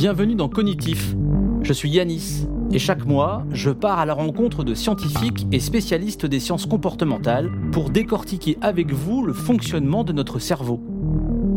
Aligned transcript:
Bienvenue 0.00 0.34
dans 0.34 0.48
Cognitif. 0.48 1.14
Je 1.60 1.74
suis 1.74 1.90
Yanis 1.90 2.48
et 2.72 2.78
chaque 2.78 3.04
mois, 3.04 3.44
je 3.52 3.68
pars 3.68 3.98
à 3.98 4.06
la 4.06 4.14
rencontre 4.14 4.64
de 4.64 4.72
scientifiques 4.72 5.46
et 5.52 5.60
spécialistes 5.60 6.24
des 6.24 6.40
sciences 6.40 6.64
comportementales 6.64 7.50
pour 7.70 7.90
décortiquer 7.90 8.56
avec 8.62 8.94
vous 8.94 9.22
le 9.22 9.34
fonctionnement 9.34 10.02
de 10.02 10.14
notre 10.14 10.38
cerveau. 10.38 10.80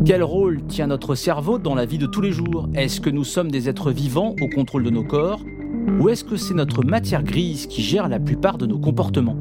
Quel 0.04 0.22
rôle 0.22 0.62
tient 0.66 0.88
notre 0.88 1.14
cerveau 1.14 1.56
dans 1.56 1.74
la 1.74 1.86
vie 1.86 1.96
de 1.96 2.04
tous 2.04 2.20
les 2.20 2.32
jours? 2.32 2.68
Est-ce 2.74 3.00
que 3.00 3.08
nous 3.08 3.24
sommes 3.24 3.50
des 3.50 3.70
êtres 3.70 3.90
vivants 3.90 4.36
au 4.38 4.48
contrôle 4.48 4.84
de 4.84 4.90
nos 4.90 5.04
corps? 5.04 5.40
Ou 5.98 6.10
est-ce 6.10 6.22
que 6.22 6.36
c'est 6.36 6.52
notre 6.52 6.84
matière 6.84 7.22
grise 7.22 7.66
qui 7.66 7.80
gère 7.80 8.10
la 8.10 8.20
plupart 8.20 8.58
de 8.58 8.66
nos 8.66 8.78
comportements? 8.78 9.38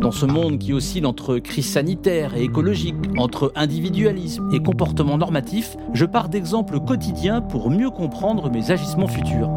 Dans 0.00 0.12
ce 0.12 0.26
monde 0.26 0.58
qui 0.58 0.72
oscille 0.72 1.06
entre 1.06 1.38
crise 1.38 1.68
sanitaire 1.68 2.36
et 2.36 2.44
écologique, 2.44 2.94
entre 3.16 3.52
individualisme 3.56 4.48
et 4.52 4.60
comportement 4.60 5.18
normatif, 5.18 5.76
je 5.92 6.04
pars 6.04 6.28
d'exemples 6.28 6.78
quotidiens 6.80 7.40
pour 7.40 7.70
mieux 7.70 7.90
comprendre 7.90 8.50
mes 8.50 8.70
agissements 8.70 9.08
futurs. 9.08 9.50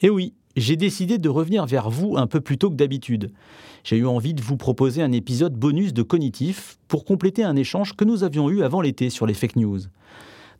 Et 0.00 0.10
oui, 0.10 0.34
j'ai 0.56 0.76
décidé 0.76 1.18
de 1.18 1.28
revenir 1.28 1.66
vers 1.66 1.88
vous 1.88 2.16
un 2.16 2.26
peu 2.26 2.40
plus 2.40 2.58
tôt 2.58 2.68
que 2.70 2.74
d'habitude. 2.74 3.32
J'ai 3.84 3.96
eu 3.96 4.06
envie 4.06 4.34
de 4.34 4.42
vous 4.42 4.56
proposer 4.56 5.02
un 5.02 5.12
épisode 5.12 5.54
bonus 5.54 5.94
de 5.94 6.02
Cognitif 6.02 6.78
pour 6.88 7.04
compléter 7.04 7.44
un 7.44 7.56
échange 7.56 7.94
que 7.94 8.04
nous 8.04 8.24
avions 8.24 8.50
eu 8.50 8.62
avant 8.62 8.80
l'été 8.80 9.08
sur 9.08 9.26
les 9.26 9.34
fake 9.34 9.56
news. 9.56 9.80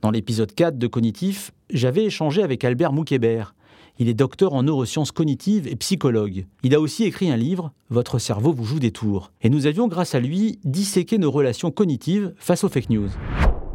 Dans 0.00 0.10
l'épisode 0.10 0.55
4 0.55 0.78
de 0.78 0.86
Cognitif, 0.86 1.52
j'avais 1.70 2.05
échangé 2.05 2.42
avec 2.42 2.64
Albert 2.64 2.92
Moukébert, 2.92 3.55
il 3.98 4.09
est 4.09 4.14
docteur 4.14 4.55
en 4.55 4.62
neurosciences 4.62 5.12
cognitives 5.12 5.66
et 5.69 5.77
psychologue. 5.77 6.46
Il 6.62 6.74
a 6.74 6.80
aussi 6.80 7.05
écrit 7.05 7.30
un 7.30 7.37
livre, 7.37 7.73
Votre 7.91 8.19
cerveau 8.19 8.52
vous 8.52 8.64
joue 8.64 8.78
des 8.78 8.91
tours. 8.91 9.33
Et 9.42 9.50
nous 9.50 9.66
avions, 9.66 9.87
grâce 9.88 10.14
à 10.14 10.20
lui, 10.20 10.59
disséqué 10.64 11.19
nos 11.19 11.30
relations 11.30 11.70
cognitives 11.70 12.33
face 12.36 12.64
aux 12.64 12.69
fake 12.69 12.91
news. 12.91 13.10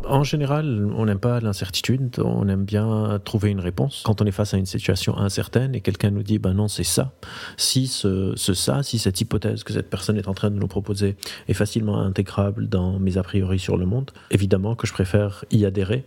En 0.09 0.23
général, 0.23 0.89
on 0.95 1.05
n'aime 1.05 1.19
pas 1.19 1.39
l'incertitude, 1.41 2.19
on 2.23 2.47
aime 2.47 2.63
bien 2.63 3.19
trouver 3.25 3.49
une 3.49 3.59
réponse. 3.59 4.03
Quand 4.05 4.21
on 4.21 4.25
est 4.25 4.31
face 4.31 4.53
à 4.53 4.57
une 4.57 4.65
situation 4.65 5.17
incertaine 5.17 5.75
et 5.75 5.81
quelqu'un 5.81 6.11
nous 6.11 6.23
dit, 6.23 6.39
ben 6.39 6.53
non, 6.53 6.69
c'est 6.69 6.85
ça, 6.85 7.11
si 7.57 7.87
ce, 7.87 8.33
ce, 8.35 8.53
ça, 8.53 8.83
si 8.83 8.99
cette 8.99 9.19
hypothèse 9.19 9.63
que 9.63 9.73
cette 9.73 9.89
personne 9.89 10.17
est 10.17 10.29
en 10.29 10.33
train 10.33 10.49
de 10.49 10.55
nous 10.55 10.67
proposer 10.67 11.17
est 11.49 11.53
facilement 11.53 11.99
intégrable 11.99 12.69
dans 12.69 12.99
mes 12.99 13.17
a 13.17 13.23
priori 13.23 13.59
sur 13.59 13.75
le 13.75 13.85
monde, 13.85 14.11
évidemment 14.31 14.75
que 14.75 14.87
je 14.87 14.93
préfère 14.93 15.43
y 15.51 15.65
adhérer 15.65 16.05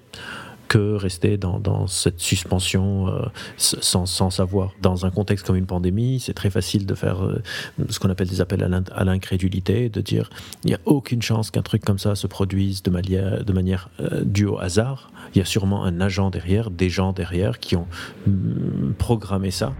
que 0.71 0.95
rester 0.95 1.37
dans, 1.37 1.89
cette 1.89 2.21
suspension 2.21 3.09
euh, 3.09 3.27
sans, 3.57 4.07
savoir. 4.31 4.71
Dans 4.81 5.05
un 5.05 5.11
contexte 5.11 5.45
comme 5.45 5.57
une 5.57 5.67
pandémie, 5.67 6.21
c'est 6.21 6.33
très 6.33 6.49
facile 6.49 6.87
de 6.87 6.95
faire 6.95 7.25
euh, 7.25 7.43
ce 7.89 7.99
qu'on 7.99 8.09
appelle 8.09 8.29
des 8.29 8.41
appels 8.41 8.63
à 8.63 9.05
l'incrédulité, 9.05 9.89
de 9.89 10.01
dire 10.01 10.31
il 10.63 10.69
n'y 10.69 10.75
a 10.75 10.81
aucune 10.85 11.23
chance 11.23 11.51
qu'un 11.51 11.63
truc 11.63 11.85
comme 11.85 11.99
ça 11.99 12.15
se 12.15 12.29
produise 12.29 12.85
de 12.85 12.91
manière, 12.91 13.43
de 13.43 13.53
euh, 14.01 14.23
due 14.25 14.47
au 14.47 14.61
hasard. 14.61 15.11
Il 15.35 15.39
y 15.39 15.43
a 15.43 15.45
sûrement 15.45 15.85
un 15.85 16.01
agent 16.01 16.31
derrière, 16.31 16.71
des 16.71 16.89
gens 16.89 17.13
derrière 17.13 17.59
qui 17.59 17.75
ont 17.75 17.89
mm, 18.29 18.93
programmé 18.97 19.51
ça. 19.51 19.73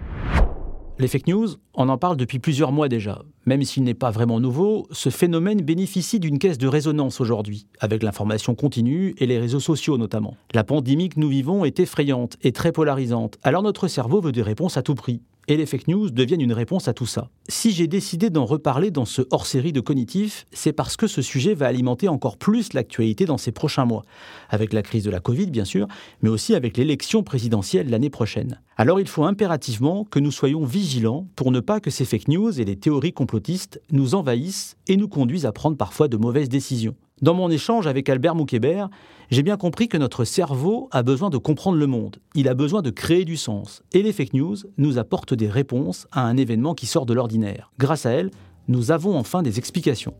Les 1.01 1.07
fake 1.07 1.25
news, 1.25 1.47
on 1.73 1.89
en 1.89 1.97
parle 1.97 2.15
depuis 2.15 2.37
plusieurs 2.37 2.71
mois 2.71 2.87
déjà. 2.87 3.23
Même 3.47 3.63
s'il 3.63 3.83
n'est 3.83 3.95
pas 3.95 4.11
vraiment 4.11 4.39
nouveau, 4.39 4.85
ce 4.91 5.09
phénomène 5.09 5.63
bénéficie 5.63 6.19
d'une 6.19 6.37
caisse 6.37 6.59
de 6.59 6.67
résonance 6.67 7.19
aujourd'hui, 7.19 7.65
avec 7.79 8.03
l'information 8.03 8.53
continue 8.53 9.15
et 9.17 9.25
les 9.25 9.39
réseaux 9.39 9.59
sociaux 9.59 9.97
notamment. 9.97 10.37
La 10.53 10.63
pandémie 10.63 11.09
que 11.09 11.19
nous 11.19 11.29
vivons 11.29 11.65
est 11.65 11.79
effrayante 11.79 12.37
et 12.43 12.51
très 12.51 12.71
polarisante, 12.71 13.39
alors 13.41 13.63
notre 13.63 13.87
cerveau 13.87 14.21
veut 14.21 14.31
des 14.31 14.43
réponses 14.43 14.77
à 14.77 14.83
tout 14.83 14.93
prix 14.93 15.23
et 15.51 15.57
les 15.57 15.65
fake 15.65 15.89
news 15.89 16.09
deviennent 16.09 16.39
une 16.39 16.53
réponse 16.53 16.87
à 16.87 16.93
tout 16.93 17.05
ça. 17.05 17.29
Si 17.49 17.71
j'ai 17.71 17.87
décidé 17.87 18.29
d'en 18.29 18.45
reparler 18.45 18.89
dans 18.89 19.03
ce 19.03 19.23
hors-série 19.31 19.73
de 19.73 19.81
cognitif, 19.81 20.45
c'est 20.53 20.71
parce 20.71 20.95
que 20.95 21.07
ce 21.07 21.21
sujet 21.21 21.53
va 21.55 21.67
alimenter 21.67 22.07
encore 22.07 22.37
plus 22.37 22.71
l'actualité 22.71 23.25
dans 23.25 23.37
ces 23.37 23.51
prochains 23.51 23.83
mois, 23.83 24.03
avec 24.49 24.71
la 24.71 24.81
crise 24.81 25.03
de 25.03 25.11
la 25.11 25.19
Covid 25.19 25.47
bien 25.47 25.65
sûr, 25.65 25.87
mais 26.21 26.29
aussi 26.29 26.55
avec 26.55 26.77
l'élection 26.77 27.21
présidentielle 27.21 27.89
l'année 27.89 28.09
prochaine. 28.09 28.61
Alors 28.77 29.01
il 29.01 29.09
faut 29.09 29.25
impérativement 29.25 30.05
que 30.05 30.19
nous 30.19 30.31
soyons 30.31 30.63
vigilants 30.63 31.27
pour 31.35 31.51
ne 31.51 31.59
pas 31.59 31.81
que 31.81 31.91
ces 31.91 32.05
fake 32.05 32.29
news 32.29 32.61
et 32.61 32.63
les 32.63 32.77
théories 32.77 33.11
complotistes 33.11 33.81
nous 33.91 34.15
envahissent 34.15 34.77
et 34.87 34.95
nous 34.95 35.09
conduisent 35.09 35.45
à 35.45 35.51
prendre 35.51 35.75
parfois 35.75 36.07
de 36.07 36.15
mauvaises 36.15 36.49
décisions. 36.49 36.95
Dans 37.21 37.35
mon 37.35 37.51
échange 37.51 37.85
avec 37.85 38.09
Albert 38.09 38.33
Moukébert, 38.33 38.89
j'ai 39.29 39.43
bien 39.43 39.55
compris 39.55 39.87
que 39.87 39.97
notre 39.97 40.25
cerveau 40.25 40.89
a 40.89 41.03
besoin 41.03 41.29
de 41.29 41.37
comprendre 41.37 41.77
le 41.77 41.85
monde, 41.85 42.17
il 42.33 42.47
a 42.47 42.55
besoin 42.55 42.81
de 42.81 42.89
créer 42.89 43.25
du 43.25 43.37
sens, 43.37 43.83
et 43.93 44.01
les 44.01 44.11
fake 44.11 44.33
news 44.33 44.55
nous 44.79 44.97
apportent 44.97 45.35
des 45.35 45.47
réponses 45.47 46.07
à 46.11 46.25
un 46.25 46.35
événement 46.35 46.73
qui 46.73 46.87
sort 46.87 47.05
de 47.05 47.13
l'ordinaire. 47.13 47.71
Grâce 47.77 48.07
à 48.07 48.09
elles, 48.09 48.31
nous 48.67 48.89
avons 48.89 49.15
enfin 49.15 49.43
des 49.43 49.59
explications. 49.59 50.15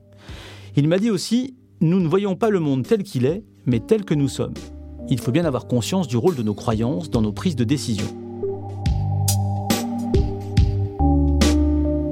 Il 0.76 0.88
m'a 0.88 1.00
dit 1.00 1.10
aussi, 1.10 1.56
nous 1.80 2.00
ne 2.00 2.08
voyons 2.08 2.36
pas 2.36 2.52
le 2.52 2.60
monde 2.60 2.86
tel 2.86 3.02
qu'il 3.02 3.26
est, 3.26 3.44
mais 3.66 3.80
tel 3.80 4.06
que 4.06 4.14
nous 4.14 4.30
sommes. 4.30 4.54
Il 5.10 5.20
faut 5.20 5.32
bien 5.32 5.46
avoir 5.46 5.66
conscience 5.66 6.08
du 6.08 6.18
rôle 6.18 6.36
de 6.36 6.44
nos 6.44 6.54
croyances 6.54 7.10
dans 7.10 7.24
nos 7.24 7.34
prises 7.34 7.56
de 7.56 7.64
décision. 7.64 8.06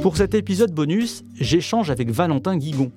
Pour 0.02 0.18
cet 0.18 0.34
épisode 0.34 0.74
bonus, 0.74 1.24
j'échange 1.36 1.92
avec 1.92 2.10
Valentin 2.10 2.58
Guigon, 2.58 2.92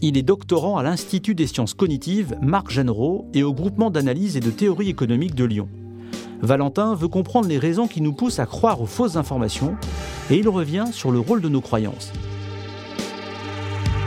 il 0.00 0.16
est 0.16 0.22
doctorant 0.22 0.76
à 0.76 0.82
l'Institut 0.82 1.34
des 1.34 1.46
sciences 1.46 1.74
cognitives 1.74 2.36
Marc 2.42 2.70
Genreau 2.70 3.28
et 3.34 3.42
au 3.42 3.52
groupement 3.52 3.90
d'analyse 3.90 4.36
et 4.36 4.40
de 4.40 4.50
théorie 4.50 4.88
économique 4.88 5.34
de 5.34 5.44
Lyon. 5.44 5.68
Valentin 6.42 6.94
veut 6.94 7.08
comprendre 7.08 7.48
les 7.48 7.58
raisons 7.58 7.86
qui 7.86 8.00
nous 8.00 8.12
poussent 8.12 8.38
à 8.38 8.46
croire 8.46 8.80
aux 8.80 8.86
fausses 8.86 9.16
informations 9.16 9.76
et 10.30 10.36
il 10.36 10.48
revient 10.48 10.86
sur 10.92 11.10
le 11.10 11.18
rôle 11.18 11.40
de 11.40 11.48
nos 11.48 11.60
croyances. 11.60 12.12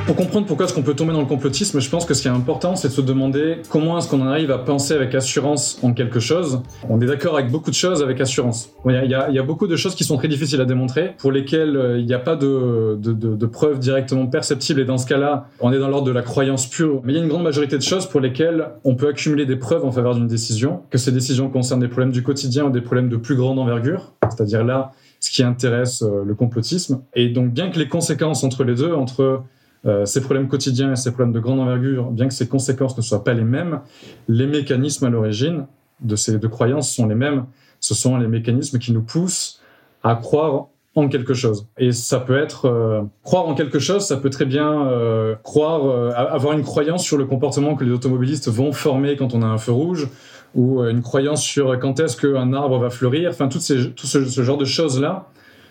Pour 0.08 0.16
comprendre 0.16 0.48
pourquoi 0.48 0.66
est-ce 0.66 0.74
qu'on 0.74 0.84
peut 0.84 0.94
tomber 0.94 1.12
dans 1.12 1.20
le 1.20 1.26
complotisme, 1.26 1.82
je 1.82 1.90
pense 1.90 2.06
que 2.06 2.14
ce 2.14 2.22
qui 2.22 2.30
est 2.30 2.32
important, 2.32 2.78
c'est 2.78 2.88
de 2.88 2.94
se 2.94 3.02
demander 3.02 3.58
comment 3.70 3.98
est-ce 3.98 4.08
qu'on 4.08 4.22
en 4.22 4.28
arrive 4.28 4.52
à 4.52 4.58
penser 4.58 4.94
avec 4.94 5.14
assurance 5.14 5.80
en 5.84 5.92
quelque 5.92 6.22
chose. 6.22 6.62
On 6.88 7.02
est 7.02 7.06
d'accord 7.06 7.38
avec 7.38 7.52
beaucoup 7.52 7.72
de 7.72 7.76
choses 7.76 8.02
avec 8.02 8.22
assurance. 8.22 8.72
Il 8.86 8.94
y, 8.94 9.14
a, 9.14 9.44
beaucoup 9.44 9.68
de 9.68 9.76
choses 9.76 9.96
qui 9.96 10.06
sont 10.06 10.16
très 10.16 10.30
difficiles 10.30 10.62
à 10.62 10.66
démontrer, 10.66 11.16
pour 11.18 11.34
lesquelles 11.34 11.76
euh, 11.76 12.00
il 12.00 12.06
n'y 12.06 12.14
a 12.14 12.20
pas 12.20 12.38
de, 12.38 13.46
preuves 13.52 13.80
directement 13.80 14.28
perceptibles, 14.28 14.80
et 14.80 14.86
dans 14.86 14.98
ce 14.98 15.08
cas-là, 15.08 15.50
on 15.60 15.74
est 15.74 15.80
dans 15.80 15.90
l'ordre 15.90 16.08
de 16.08 16.14
la 16.14 16.22
croyance 16.22 16.68
pure. 16.68 17.02
Mais 17.04 17.12
il 17.12 17.18
y 17.18 17.20
a 17.20 17.24
une 17.24 17.30
grande 17.30 17.44
majorité 17.44 17.78
de 17.78 17.84
choses 17.84 18.06
pour 18.06 18.22
lesquelles 18.22 18.70
on 18.86 18.96
peut 18.96 19.10
accumuler 19.10 19.46
des 19.46 19.58
preuves 19.58 19.84
en 19.84 19.92
faveur 19.92 20.16
d'une 20.16 20.28
décision, 20.28 20.84
que 20.90 20.98
ces 20.98 21.12
décisions 21.12 21.50
concernent 21.50 21.82
des 21.82 21.90
problèmes 21.90 22.14
du 22.14 22.24
quotidien 22.24 22.64
ou 22.64 22.70
des 22.70 22.82
problèmes 22.82 23.10
de 23.10 23.18
plus 23.18 23.36
grande 23.36 23.60
envergure, 23.60 24.14
c'est-à-dire 24.24 24.64
là, 24.64 24.94
ce 25.20 25.32
qui 25.32 25.44
intéresse 25.44 26.02
euh, 26.02 26.24
le 26.26 26.34
complotisme. 26.34 27.02
Et 27.14 27.28
donc, 27.28 27.52
bien 27.52 27.70
que 27.72 27.78
les 27.78 27.90
conséquences 27.90 28.46
entre 28.46 28.64
les 28.64 28.76
deux, 28.76 28.94
entre 28.94 29.44
euh, 29.88 30.06
ces 30.06 30.22
problèmes 30.22 30.48
quotidiens 30.48 30.92
et 30.92 30.96
ces 30.96 31.12
problèmes 31.12 31.34
de 31.34 31.40
grande 31.40 31.60
envergure, 31.60 32.12
bien 32.12 32.28
que 32.28 32.34
ces 32.34 32.48
conséquences 32.48 32.98
ne 32.98 33.02
soient 33.02 33.24
pas 33.24 33.34
les 33.34 33.44
mêmes, 33.44 33.82
les 34.28 34.48
mécanismes 34.48 35.06
à 35.06 35.10
l'origine 35.10 35.66
de 36.02 36.16
ces 36.16 36.38
deux 36.38 36.50
croyances 36.50 36.92
sont 36.92 37.08
les 37.08 37.16
mêmes. 37.16 37.46
Ce 37.80 37.94
sont 37.94 38.18
les 38.18 38.28
mécanismes 38.28 38.80
qui 38.80 38.92
nous 38.92 39.02
poussent 39.02 39.62
à 40.04 40.16
croire 40.16 40.68
en 40.96 41.08
quelque 41.10 41.34
chose. 41.34 41.68
Et 41.78 41.92
ça 41.92 42.20
peut 42.20 42.38
être 42.38 42.66
euh, 42.66 43.04
croire 43.24 43.48
en 43.48 43.54
quelque 43.54 43.80
chose, 43.80 44.06
ça 44.06 44.18
peut 44.18 44.32
très 44.32 44.46
bien 44.46 44.88
euh, 44.88 45.36
croire, 45.44 45.82
avoir 46.16 46.54
une 46.54 46.64
croyance 46.64 47.04
sur 47.04 47.18
le 47.18 47.26
comportement 47.26 47.76
que 47.76 47.84
les 47.84 47.92
automobilistes 47.92 48.50
vont 48.50 48.72
former 48.72 49.16
quand 49.16 49.36
on 49.36 49.42
a 49.42 49.46
un 49.46 49.60
feu 49.60 49.72
rouge, 49.72 50.10
ou 50.56 50.82
une 50.84 51.02
croyance 51.02 51.44
sur 51.44 51.78
quand 51.80 52.00
est-ce 52.00 52.18
qu'un 52.18 52.52
arbre 52.54 52.80
va 52.80 52.90
fleurir. 52.90 53.30
Enfin, 53.30 53.48
tout, 53.48 53.60
ces, 53.60 53.92
tout 53.92 54.08
ce, 54.08 54.24
genre 54.24 54.58
de 54.58 54.66
choses 54.66 55.00
là 55.00 55.28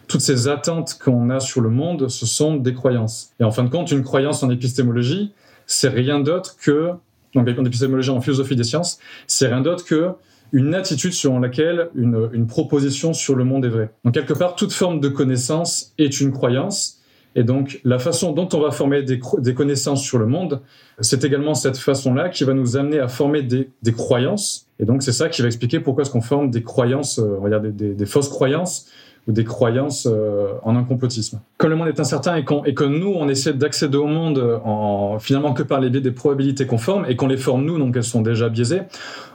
toutes 0.09 0.21
ces 0.21 0.49
attentes 0.49 0.99
qu'on 1.03 1.31
a 1.31 1.41
sur 1.41 1.61
le 1.61 1.71
monde, 1.71 2.09
ce 2.09 2.27
sont 2.27 2.57
des 2.57 2.75
croyances. 2.75 3.33
Et 3.41 3.45
en 3.45 3.51
fin 3.51 3.65
de 3.65 3.71
compte, 3.71 3.91
une 3.91 4.03
croyance 4.03 4.43
en 4.43 4.51
épistémologie, 4.51 5.33
c'est 5.67 5.89
rien 5.89 6.21
d'autre 6.21 6.57
que, 6.61 6.93
donc 7.35 7.49
en 7.49 7.65
épistémologie, 7.65 8.11
en 8.11 8.21
philosophie 8.21 8.57
des 8.57 8.65
sciences, 8.65 8.99
c'est 9.27 9.49
rien 9.49 9.61
d'autre 9.61 9.85
que 9.85 10.11
une 10.53 10.75
attitude 10.75 11.13
selon 11.13 11.41
laquelle 11.41 11.89
une, 11.97 12.31
une, 12.33 12.47
proposition 12.47 13.13
sur 13.13 13.35
le 13.35 13.45
monde 13.45 13.65
est 13.65 13.69
vraie. 13.69 13.91
Donc 14.05 14.15
quelque 14.15 14.33
part, 14.33 14.55
toute 14.55 14.73
forme 14.73 15.01
de 15.01 15.09
connaissance 15.09 15.93
est 15.99 16.21
une 16.21 16.33
croyance. 16.33 17.01
Et 17.35 17.43
donc 17.43 17.81
la 17.85 17.99
façon 17.99 18.33
dont 18.33 18.49
on 18.53 18.61
va 18.61 18.71
former 18.71 19.03
des, 19.03 19.21
des 19.39 19.55
connaissances 19.55 20.03
sur 20.03 20.19
le 20.19 20.27
monde, 20.27 20.63
c'est 21.01 21.25
également 21.25 21.55
cette 21.55 21.77
façon-là 21.77 22.29
qui 22.29 22.45
va 22.45 22.55
nous 22.55 22.77
amener 22.77 23.01
à 23.01 23.09
former 23.09 23.43
des, 23.43 23.71
des 23.83 23.93
croyances. 23.93 24.69
Et 24.79 24.85
donc 24.85 25.03
c'est 25.03 25.13
ça 25.13 25.29
qui 25.29 25.43
va 25.43 25.49
expliquer 25.49 25.81
pourquoi 25.81 26.03
est-ce 26.03 26.11
qu'on 26.11 26.23
forme 26.23 26.51
des 26.51 26.63
croyances, 26.63 27.19
euh, 27.19 27.37
on 27.39 27.43
va 27.43 27.51
dire 27.51 27.61
des, 27.61 27.73
des, 27.73 27.95
des 27.95 28.07
fausses 28.07 28.29
croyances 28.29 28.87
ou 29.27 29.33
des 29.33 29.45
croyances 29.45 30.07
euh, 30.11 30.53
en 30.63 30.77
un 30.77 30.85
complotisme. 30.85 31.41
Comme 31.59 31.71
le 31.71 31.77
monde 31.77 31.89
est 31.89 31.99
incertain 31.99 32.37
et, 32.37 32.45
et 32.65 32.75
que 32.75 32.85
nous, 32.85 33.13
on 33.17 33.29
essaie 33.29 33.53
d'accéder 33.53 33.97
au 33.97 34.07
monde 34.07 34.61
en, 34.65 35.19
finalement 35.19 35.53
que 35.53 35.63
par 35.63 35.81
les 35.81 35.91
biais 35.91 36.01
des 36.01 36.13
probabilités 36.13 36.67
qu'on 36.67 36.79
forme 36.79 37.07
et 37.09 37.17
qu'on 37.17 37.27
les 37.27 37.37
forme 37.37 37.65
nous, 37.65 37.79
donc 37.79 37.97
elles 37.97 38.05
sont 38.05 38.23
déjà 38.23 38.49
biaisées. 38.49 38.83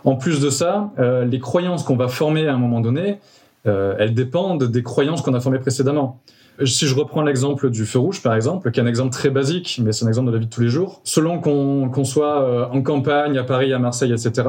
En 0.06 0.16
plus 0.16 0.40
de 0.40 0.50
ça, 0.50 0.92
euh, 1.00 1.26
les 1.26 1.40
croyances 1.40 1.84
qu'on 1.84 1.98
va 1.98 2.08
former 2.08 2.48
à 2.48 2.54
un 2.54 2.58
moment 2.58 2.80
donné, 2.80 3.20
euh, 3.68 3.96
elles 4.00 4.14
dépendent 4.14 4.64
des 4.64 4.84
croyances 4.84 5.22
qu'on 5.22 5.34
a 5.34 5.40
formées 5.40 5.60
précédemment. 5.60 6.20
Si 6.66 6.86
je 6.86 6.94
reprends 6.94 7.24
l'exemple 7.24 7.70
du 7.70 7.86
feu 7.86 8.00
rouge, 8.00 8.22
par 8.22 8.36
exemple, 8.36 8.72
qui 8.72 8.80
est 8.80 8.84
un 8.84 8.88
exemple 8.88 9.12
très 9.12 9.30
basique, 9.30 9.80
mais 9.84 9.92
c'est 9.94 10.06
un 10.06 10.08
exemple 10.08 10.28
de 10.28 10.34
la 10.34 10.40
vie 10.40 10.46
de 10.46 10.52
tous 10.52 10.62
les 10.62 10.68
jours, 10.68 11.02
selon 11.04 11.40
qu'on 11.40 12.04
soit 12.04 12.44
euh, 12.44 12.66
en 12.72 12.82
campagne, 12.84 13.38
à 13.38 13.44
Paris, 13.44 13.74
à 13.74 13.80
Marseille, 13.80 14.12
etc., 14.12 14.48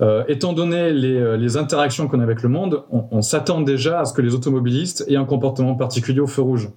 euh, 0.00 0.24
étant 0.28 0.52
donné 0.52 0.92
les, 0.92 1.16
euh, 1.16 1.36
les 1.36 1.56
interactions 1.56 2.08
qu'on 2.08 2.20
a 2.20 2.24
avec 2.24 2.42
le 2.42 2.48
monde, 2.48 2.82
on, 2.90 3.04
on 3.10 3.22
s'attend 3.22 3.60
déjà 3.60 4.00
à 4.00 4.04
ce 4.04 4.12
que 4.12 4.22
les 4.22 4.34
automobilistes 4.34 5.04
aient 5.08 5.16
un 5.16 5.24
comportement 5.24 5.74
particulier 5.74 6.20
au 6.20 6.26
feu 6.26 6.42
rouge. 6.42 6.68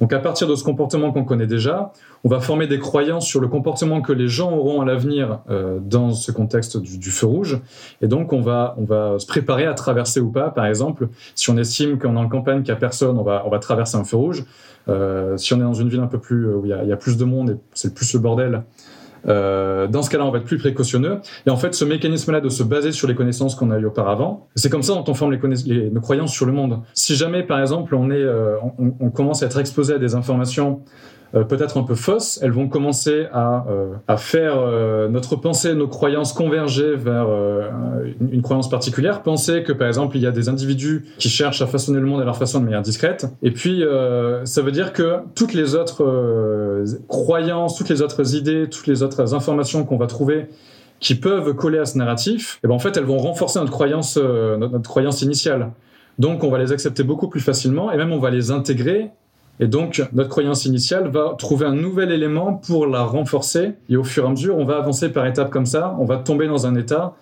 Donc 0.00 0.12
à 0.14 0.18
partir 0.18 0.48
de 0.48 0.54
ce 0.54 0.64
comportement 0.64 1.12
qu'on 1.12 1.24
connaît 1.24 1.46
déjà, 1.46 1.92
on 2.24 2.28
va 2.28 2.40
former 2.40 2.66
des 2.66 2.78
croyances 2.78 3.26
sur 3.26 3.40
le 3.40 3.48
comportement 3.48 4.00
que 4.00 4.12
les 4.12 4.28
gens 4.28 4.52
auront 4.52 4.80
à 4.80 4.84
l'avenir 4.84 5.40
euh, 5.50 5.78
dans 5.80 6.12
ce 6.12 6.32
contexte 6.32 6.78
du, 6.78 7.10
feu 7.10 7.26
rouge. 7.26 7.60
Et 8.00 8.08
donc 8.08 8.32
on 8.32 8.40
va, 8.40 8.74
on 8.78 8.84
va 8.84 9.18
se 9.18 9.26
préparer 9.26 9.66
à 9.66 9.74
traverser 9.74 10.20
ou 10.20 10.30
pas. 10.30 10.50
Par 10.50 10.64
exemple, 10.64 11.08
si 11.34 11.50
on 11.50 11.58
estime 11.58 11.98
qu'on 11.98 12.16
est 12.16 12.20
en 12.20 12.28
campagne, 12.28 12.62
qu'il 12.62 12.72
n'y 12.72 12.78
a 12.78 12.80
personne, 12.80 13.18
on 13.18 13.22
va, 13.22 13.42
on 13.46 13.50
va 13.50 13.58
traverser 13.58 13.96
un 13.96 14.04
feu 14.04 14.16
rouge. 14.16 14.44
Euh, 14.88 15.36
si 15.36 15.52
on 15.52 15.58
est 15.58 15.60
dans 15.60 15.74
une 15.74 15.90
ville 15.90 16.00
un 16.00 16.06
peu 16.06 16.18
plus 16.18 16.52
où 16.52 16.64
il 16.64 16.68
y, 16.68 16.88
y, 16.88 16.92
a 16.92 16.96
plus 16.96 17.18
de 17.18 17.24
monde 17.24 17.50
et 17.50 17.56
c'est 17.74 17.94
plus 17.94 18.14
le 18.14 18.18
bordel, 18.20 18.62
euh, 19.28 19.86
dans 19.86 20.02
ce 20.02 20.10
cas-là, 20.10 20.24
on 20.24 20.30
va 20.30 20.38
être 20.38 20.44
plus 20.44 20.58
précautionneux. 20.58 21.20
Et 21.46 21.50
en 21.50 21.56
fait, 21.56 21.74
ce 21.74 21.84
mécanisme-là 21.84 22.40
de 22.40 22.48
se 22.48 22.62
baser 22.62 22.92
sur 22.92 23.08
les 23.08 23.14
connaissances 23.14 23.54
qu'on 23.54 23.70
a 23.70 23.78
eues 23.78 23.86
auparavant, 23.86 24.48
c'est 24.54 24.70
comme 24.70 24.82
ça 24.82 24.94
dont 24.94 25.04
on 25.06 25.14
forme 25.14 25.32
les, 25.32 25.90
nos 25.90 26.00
croyances 26.00 26.32
sur 26.32 26.46
le 26.46 26.52
monde. 26.52 26.80
Si 26.94 27.14
jamais, 27.16 27.42
par 27.42 27.60
exemple, 27.60 27.94
on, 27.94 28.10
est, 28.10 28.14
euh, 28.14 28.56
on 28.78 29.10
commence 29.10 29.42
à 29.42 29.46
être 29.46 29.58
exposé 29.58 29.94
à 29.94 29.98
des 29.98 30.14
informations 30.14 30.82
euh, 31.34 31.44
peut-être 31.44 31.78
un 31.78 31.84
peu 31.84 31.94
fausses, 31.94 32.40
elles 32.42 32.50
vont 32.50 32.66
commencer 32.66 33.26
à, 33.32 33.64
euh, 33.68 33.92
à 34.08 34.16
faire 34.16 34.54
euh, 34.58 35.08
notre 35.08 35.36
pensée, 35.36 35.74
nos 35.74 35.86
croyances 35.86 36.32
converger 36.32 36.96
vers 36.96 37.28
une, 38.20 38.32
une, 38.32 38.42
croyance 38.42 38.68
particulière. 38.68 39.22
Penser 39.22 39.62
que 39.62 39.72
par 39.72 39.86
exemple 39.86 40.16
il 40.16 40.22
y 40.22 40.26
a 40.26 40.32
des 40.32 40.48
individus 40.48 41.06
qui 41.18 41.28
cherchent 41.28 41.62
à 41.62 41.66
façonner 41.66 42.00
le 42.00 42.06
monde 42.06 42.20
à 42.20 42.24
leur 42.24 42.36
façon 42.36 42.58
de 42.58 42.64
manière 42.64 42.82
discrète. 42.82 43.26
Et 43.42 43.52
puis 43.52 43.84
ça 44.44 44.62
veut 44.62 44.72
dire 44.72 44.92
que 44.92 45.18
toutes 45.34 45.54
les 45.54 45.74
autres 45.74 46.84
croyances, 47.08 47.76
toutes 47.76 47.88
les 47.88 48.02
autres 48.02 48.34
idées, 48.34 48.68
toutes 48.68 48.86
les 48.86 49.02
autres 49.02 49.34
informations 49.34 49.84
qu'on 49.84 49.98
va 49.98 50.06
trouver 50.06 50.46
qui 50.98 51.14
peuvent 51.14 51.54
coller 51.54 51.78
à 51.78 51.86
ce 51.86 51.96
narratif, 51.96 52.56
et 52.56 52.60
eh 52.64 52.68
ben 52.68 52.74
en 52.74 52.78
fait 52.78 52.96
elles 52.96 53.04
vont 53.04 53.16
renforcer 53.16 53.58
notre 53.58 53.72
croyance, 53.72 54.16
notre, 54.16 54.72
notre 54.72 54.90
croyance 54.90 55.22
initiale. 55.22 55.70
Donc 56.18 56.44
on 56.44 56.50
va 56.50 56.58
les 56.58 56.72
accepter 56.72 57.02
beaucoup 57.02 57.28
plus 57.28 57.40
facilement 57.40 57.90
et 57.92 57.96
même 57.96 58.12
on 58.12 58.18
va 58.18 58.30
les 58.30 58.50
intégrer 58.50 59.10
et 59.60 59.68
donc, 59.68 60.02
notre 60.14 60.30
croyance 60.30 60.64
initiale 60.64 61.08
va 61.08 61.34
trouver 61.38 61.66
un 61.66 61.74
nouvel 61.74 62.10
élément 62.10 62.54
pour 62.54 62.86
la 62.86 63.02
renforcer. 63.02 63.74
Et 63.90 63.96
au 63.98 64.04
fur 64.04 64.24
et 64.24 64.26
à 64.26 64.30
mesure, 64.30 64.56
on 64.56 64.64
va 64.64 64.78
avancer 64.78 65.10
par 65.10 65.26
étapes 65.26 65.50
comme 65.50 65.66
ça. 65.66 65.94
On 66.00 66.06
va 66.06 66.16
tomber 66.16 66.48
dans 66.48 66.66
un 66.66 66.74
état 66.76 67.14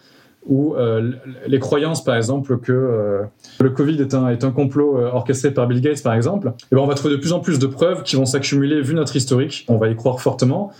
où 0.46 0.76
euh, 0.76 1.10
les 1.48 1.58
croyances, 1.58 2.02
par 2.04 2.14
exemple, 2.14 2.58
que 2.58 2.72
euh, 2.72 3.22
le 3.60 3.70
Covid 3.70 4.00
est 4.00 4.14
un, 4.14 4.28
est 4.28 4.44
un 4.44 4.52
complot 4.52 4.98
euh, 4.98 5.10
orchestré 5.10 5.52
par 5.52 5.66
Bill 5.66 5.80
Gates, 5.80 6.02
par 6.02 6.14
exemple, 6.14 6.48
et 6.48 6.52
eh 6.72 6.76
ben 6.76 6.80
on 6.80 6.86
va 6.86 6.94
trouver 6.94 7.16
de 7.16 7.20
plus 7.20 7.32
en 7.32 7.40
plus 7.40 7.58
de 7.58 7.66
preuves 7.66 8.02
qui 8.04 8.16
vont 8.16 8.24
s'accumuler 8.24 8.80
vu 8.80 8.94
notre 8.94 9.16
historique. 9.16 9.66
On 9.68 9.76
va 9.76 9.88
y 9.88 9.96
croire 9.96 10.20
fortement. 10.20 10.70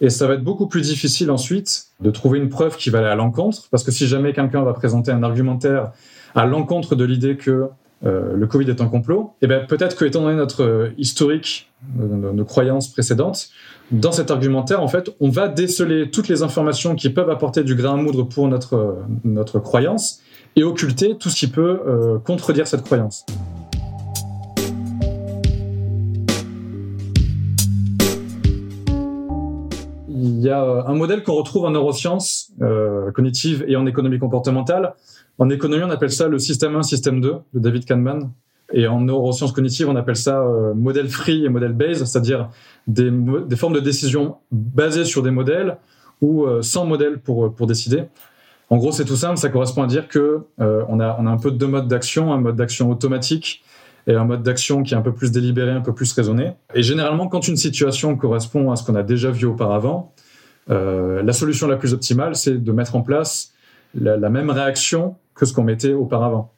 Et 0.00 0.08
ça 0.08 0.26
va 0.26 0.34
être 0.34 0.44
beaucoup 0.44 0.66
plus 0.66 0.82
difficile 0.82 1.30
ensuite 1.30 1.86
de 2.00 2.10
trouver 2.10 2.38
une 2.38 2.48
preuve 2.48 2.76
qui 2.76 2.90
va 2.90 2.98
aller 2.98 3.08
à 3.08 3.16
l'encontre, 3.16 3.68
parce 3.70 3.82
que 3.82 3.90
si 3.90 4.06
jamais 4.06 4.32
quelqu'un 4.32 4.62
va 4.62 4.72
présenter 4.72 5.10
un 5.10 5.22
argumentaire 5.22 5.92
à 6.34 6.46
l'encontre 6.46 6.94
de 6.94 7.04
l'idée 7.04 7.36
que 7.36 7.68
euh, 8.04 8.34
le 8.34 8.46
Covid 8.48 8.68
est 8.68 8.80
un 8.80 8.88
complot, 8.88 9.34
et 9.40 9.44
eh 9.44 9.46
ben 9.46 9.64
peut-être 9.64 9.96
que 9.96 10.04
étant 10.04 10.22
donné 10.22 10.34
notre 10.34 10.64
euh, 10.64 10.88
historique, 10.98 11.70
euh, 12.00 12.32
nos, 12.32 12.44
croyances 12.44 12.88
précédentes, 12.88 13.50
dans 13.92 14.10
cet 14.10 14.32
argumentaire, 14.32 14.82
en 14.82 14.88
fait, 14.88 15.14
on 15.20 15.28
va 15.28 15.46
déceler 15.46 16.10
toutes 16.10 16.26
les 16.26 16.42
informations 16.42 16.96
qui 16.96 17.10
peuvent 17.10 17.30
apporter 17.30 17.62
du 17.62 17.76
grain 17.76 17.94
à 17.94 17.96
moudre 17.96 18.24
pour 18.24 18.48
notre, 18.48 18.96
notre 19.22 19.60
croyance 19.60 20.20
et 20.56 20.64
occulter 20.64 21.16
tout 21.16 21.28
ce 21.28 21.36
qui 21.36 21.46
peut 21.46 21.80
contredire 22.24 22.66
cette 22.66 22.82
croyance. 22.82 23.24
Il 30.08 30.40
y 30.40 30.50
a 30.50 30.84
un 30.86 30.94
modèle 30.94 31.22
qu'on 31.22 31.34
retrouve 31.34 31.64
en 31.64 31.70
neurosciences 31.70 32.52
cognitives 33.14 33.64
et 33.68 33.76
en 33.76 33.86
économie 33.86 34.18
comportementale 34.18 34.94
en 35.38 35.50
économie, 35.50 35.82
on 35.84 35.90
appelle 35.90 36.12
ça 36.12 36.28
le 36.28 36.38
système 36.38 36.76
1, 36.76 36.82
système 36.82 37.20
2 37.20 37.34
de 37.54 37.58
David 37.58 37.84
Kahneman. 37.84 38.30
Et 38.72 38.86
en 38.86 39.00
neurosciences 39.00 39.52
cognitives, 39.52 39.88
on 39.88 39.96
appelle 39.96 40.16
ça 40.16 40.40
euh, 40.40 40.72
modèle 40.74 41.08
free 41.08 41.44
et 41.44 41.48
modèle 41.48 41.72
based, 41.72 42.06
c'est-à-dire 42.06 42.48
des, 42.86 43.10
des, 43.10 43.56
formes 43.56 43.74
de 43.74 43.80
décision 43.80 44.36
basées 44.50 45.04
sur 45.04 45.22
des 45.22 45.30
modèles 45.30 45.76
ou 46.22 46.44
euh, 46.44 46.62
sans 46.62 46.86
modèle 46.86 47.18
pour, 47.18 47.54
pour 47.54 47.66
décider. 47.66 48.04
En 48.70 48.78
gros, 48.78 48.90
c'est 48.90 49.04
tout 49.04 49.16
simple, 49.16 49.36
ça 49.36 49.50
correspond 49.50 49.82
à 49.82 49.86
dire 49.86 50.08
que 50.08 50.44
euh, 50.60 50.84
on, 50.88 51.00
a, 51.00 51.16
on 51.18 51.26
a 51.26 51.30
un 51.30 51.36
peu 51.36 51.50
deux 51.50 51.66
modes 51.66 51.88
d'action, 51.88 52.32
un 52.32 52.38
mode 52.38 52.56
d'action 52.56 52.90
automatique 52.90 53.62
et 54.06 54.14
un 54.14 54.24
mode 54.24 54.42
d'action 54.42 54.82
qui 54.82 54.94
est 54.94 54.96
un 54.96 55.02
peu 55.02 55.12
plus 55.12 55.30
délibéré, 55.30 55.70
un 55.70 55.82
peu 55.82 55.92
plus 55.92 56.10
raisonné. 56.12 56.52
Et 56.74 56.82
généralement, 56.82 57.28
quand 57.28 57.46
une 57.48 57.56
situation 57.56 58.16
correspond 58.16 58.70
à 58.70 58.76
ce 58.76 58.84
qu'on 58.84 58.94
a 58.94 59.02
déjà 59.02 59.30
vu 59.30 59.46
auparavant, 59.46 60.14
la 60.68 61.32
solution 61.32 61.66
la 61.68 61.76
plus 61.76 61.92
optimale, 61.92 62.34
c'est 62.34 62.62
de 62.62 62.72
mettre 62.72 62.96
en 62.96 63.02
place 63.02 63.52
la, 63.94 64.16
la 64.16 64.30
même 64.30 64.48
réaction 64.48 65.16
que 65.34 65.46
ce 65.46 65.52
qu'on 65.52 65.64
mettait 65.64 65.94
auparavant. 65.94 66.52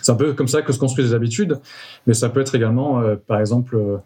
C'est 0.00 0.12
un 0.12 0.16
peu 0.16 0.32
comme 0.32 0.48
ça 0.48 0.62
que 0.62 0.72
se 0.72 0.78
construisent 0.78 1.08
les 1.08 1.14
habitudes, 1.14 1.58
mais 2.06 2.14
ça 2.14 2.28
peut 2.28 2.40
être 2.40 2.54
également, 2.54 3.00
euh, 3.00 3.16
par 3.16 3.40
exemple, 3.40 3.76
euh, 3.76 3.98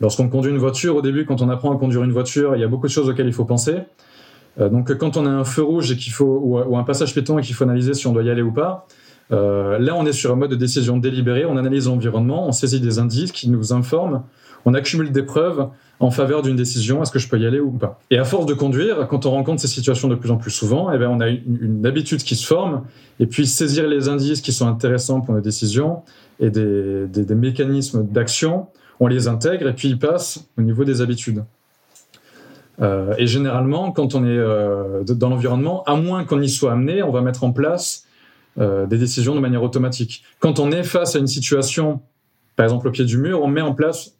lorsqu'on 0.00 0.28
conduit 0.28 0.50
une 0.50 0.58
voiture, 0.58 0.96
au 0.96 1.02
début, 1.02 1.24
quand 1.24 1.42
on 1.42 1.48
apprend 1.48 1.74
à 1.74 1.78
conduire 1.78 2.02
une 2.02 2.12
voiture, 2.12 2.56
il 2.56 2.60
y 2.60 2.64
a 2.64 2.68
beaucoup 2.68 2.86
de 2.86 2.92
choses 2.92 3.08
auxquelles 3.08 3.26
il 3.26 3.32
faut 3.32 3.44
penser. 3.44 3.76
Euh, 4.60 4.68
donc, 4.68 4.96
quand 4.98 5.16
on 5.16 5.26
a 5.26 5.30
un 5.30 5.44
feu 5.44 5.62
rouge 5.62 5.92
et 5.92 5.96
faut, 6.10 6.40
ou, 6.42 6.76
un 6.76 6.84
passage 6.84 7.12
piéton 7.12 7.38
et 7.38 7.42
qu'il 7.42 7.54
faut 7.54 7.64
analyser 7.64 7.94
si 7.94 8.06
on 8.06 8.12
doit 8.12 8.22
y 8.22 8.30
aller 8.30 8.42
ou 8.42 8.52
pas, 8.52 8.86
là, 9.30 9.94
on 9.96 10.06
est 10.06 10.12
sur 10.12 10.30
un 10.32 10.36
mode 10.36 10.50
de 10.50 10.56
décision 10.56 10.96
délibérée, 10.98 11.44
on 11.44 11.56
analyse 11.56 11.88
l'environnement, 11.88 12.46
on 12.46 12.52
saisit 12.52 12.80
des 12.80 13.00
indices 13.00 13.32
qui 13.32 13.50
nous 13.50 13.72
informent, 13.72 14.22
on 14.64 14.74
accumule 14.74 15.12
des 15.12 15.22
preuves, 15.22 15.68
en 16.00 16.10
faveur 16.10 16.42
d'une 16.42 16.56
décision, 16.56 17.02
est-ce 17.02 17.12
que 17.12 17.18
je 17.18 17.28
peux 17.28 17.38
y 17.38 17.46
aller 17.46 17.60
ou 17.60 17.70
pas? 17.70 18.00
Et 18.10 18.18
à 18.18 18.24
force 18.24 18.46
de 18.46 18.54
conduire, 18.54 19.06
quand 19.08 19.26
on 19.26 19.30
rencontre 19.30 19.60
ces 19.60 19.68
situations 19.68 20.08
de 20.08 20.14
plus 20.14 20.30
en 20.30 20.36
plus 20.36 20.50
souvent, 20.50 20.90
eh 20.92 20.98
bien, 20.98 21.08
on 21.08 21.20
a 21.20 21.28
une, 21.28 21.86
habitude 21.86 22.22
qui 22.22 22.36
se 22.36 22.46
forme, 22.46 22.84
et 23.20 23.26
puis 23.26 23.46
saisir 23.46 23.86
les 23.86 24.08
indices 24.08 24.40
qui 24.40 24.52
sont 24.52 24.66
intéressants 24.66 25.20
pour 25.20 25.34
nos 25.34 25.40
décisions 25.40 26.02
et 26.40 26.50
des, 26.50 27.34
mécanismes 27.34 28.04
d'action, 28.06 28.66
on 29.00 29.06
les 29.06 29.28
intègre 29.28 29.68
et 29.68 29.72
puis 29.72 29.88
ils 29.88 29.98
passent 29.98 30.46
au 30.58 30.62
niveau 30.62 30.84
des 30.84 31.00
habitudes. 31.00 31.44
Euh, 32.80 33.14
et 33.18 33.26
généralement, 33.26 33.92
quand 33.92 34.14
on 34.14 34.24
est 34.24 34.28
euh, 34.28 35.04
dans 35.04 35.28
l'environnement, 35.28 35.84
à 35.84 35.94
moins 35.94 36.24
qu'on 36.24 36.40
y 36.40 36.48
soit 36.48 36.72
amené, 36.72 37.02
on 37.02 37.12
va 37.12 37.20
mettre 37.20 37.44
en 37.44 37.52
place 37.52 38.06
euh, 38.58 38.86
des 38.86 38.98
décisions 38.98 39.34
de 39.34 39.40
manière 39.40 39.62
automatique. 39.62 40.24
Quand 40.40 40.58
on 40.58 40.72
est 40.72 40.82
face 40.82 41.14
à 41.14 41.18
une 41.20 41.28
situation, 41.28 42.00
par 42.56 42.64
exemple 42.64 42.88
au 42.88 42.90
pied 42.90 43.04
du 43.04 43.18
mur, 43.18 43.42
on 43.42 43.48
met 43.48 43.60
en 43.60 43.74
place 43.74 44.14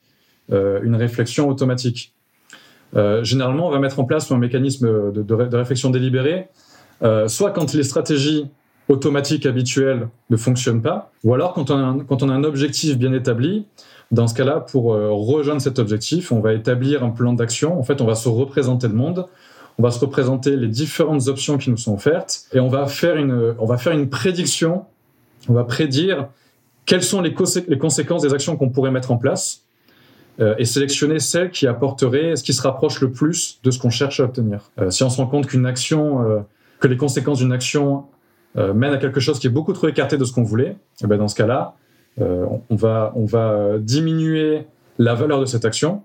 une 0.50 0.96
réflexion 0.96 1.48
automatique. 1.48 2.14
Euh, 2.96 3.24
généralement, 3.24 3.68
on 3.68 3.70
va 3.70 3.78
mettre 3.78 3.98
en 3.98 4.04
place 4.04 4.30
un 4.30 4.38
mécanisme 4.38 5.12
de, 5.12 5.56
réflexion 5.56 5.90
délibérée, 5.90 6.48
euh, 7.02 7.28
soit 7.28 7.50
quand 7.50 7.72
les 7.74 7.82
stratégies 7.82 8.46
automatiques 8.88 9.46
habituelles 9.46 10.08
ne 10.30 10.36
fonctionnent 10.36 10.82
pas, 10.82 11.10
ou 11.24 11.34
alors 11.34 11.54
quand 11.54 11.70
on 11.70 12.28
a 12.28 12.34
un, 12.34 12.44
objectif 12.44 12.98
bien 12.98 13.12
établi, 13.12 13.66
dans 14.10 14.28
ce 14.28 14.34
cas-là, 14.34 14.60
pour 14.60 14.84
rejoindre 14.84 15.62
cet 15.62 15.78
objectif, 15.78 16.30
on 16.30 16.40
va 16.40 16.52
établir 16.52 17.02
un 17.02 17.10
plan 17.10 17.32
d'action. 17.32 17.78
En 17.78 17.82
fait, 17.82 18.00
on 18.02 18.06
va 18.06 18.14
se 18.14 18.28
représenter 18.28 18.86
le 18.86 18.94
monde, 18.94 19.26
on 19.78 19.82
va 19.82 19.90
se 19.90 19.98
représenter 19.98 20.56
les 20.56 20.68
différentes 20.68 21.26
options 21.26 21.56
qui 21.56 21.70
nous 21.70 21.78
sont 21.78 21.94
offertes, 21.94 22.44
et 22.52 22.60
on 22.60 22.68
va 22.68 22.86
faire 22.86 23.16
une, 23.16 23.54
on 23.58 23.64
va 23.64 23.78
faire 23.78 23.92
une 23.92 24.10
prédiction, 24.10 24.84
on 25.48 25.54
va 25.54 25.64
prédire 25.64 26.28
quelles 26.84 27.02
sont 27.02 27.22
les 27.22 27.32
conséquences 27.32 28.22
des 28.22 28.34
actions 28.34 28.56
qu'on 28.56 28.68
pourrait 28.68 28.90
mettre 28.90 29.10
en 29.10 29.16
place 29.16 29.63
euh, 30.40 30.54
et 30.58 30.64
sélectionner 30.64 31.20
celles 31.20 31.50
qui 31.50 31.68
apporteraient 31.68 32.34
ce 32.34 32.42
qui 32.42 32.52
se 32.52 32.62
rapproche 32.62 33.00
le 33.00 33.12
plus 33.12 33.60
de 33.62 33.70
ce 33.70 33.78
qu'on 33.78 33.90
cherche 33.90 34.18
à 34.18 34.24
obtenir. 34.24 34.72
Euh, 34.80 34.90
si 34.90 35.04
on 35.04 35.10
se 35.10 35.18
rend 35.18 35.28
compte 35.28 35.46
qu'une 35.46 35.64
action, 35.64 36.28
euh, 36.28 36.40
que 36.80 36.88
les 36.88 36.96
conséquences 36.96 37.38
d'une 37.38 37.52
action 37.52 38.04
mènent 38.56 38.94
à 38.94 38.98
quelque 38.98 39.18
chose 39.18 39.40
qui 39.40 39.48
est 39.48 39.50
beaucoup 39.50 39.72
trop 39.72 39.88
écarté 39.88 40.16
de 40.16 40.24
ce 40.24 40.32
qu'on 40.32 40.44
voulait, 40.44 40.76
eh 41.02 41.08
ben 41.08 41.18
dans 41.18 41.26
ce 41.26 41.34
cas-là, 41.34 41.74
on, 42.20 42.76
va, 42.76 43.12
on 43.16 43.24
va 43.24 43.78
diminuer 43.80 44.66
la 45.00 45.14
valeur 45.14 45.40
de 45.40 45.44
cette 45.44 45.64
action, 45.64 46.02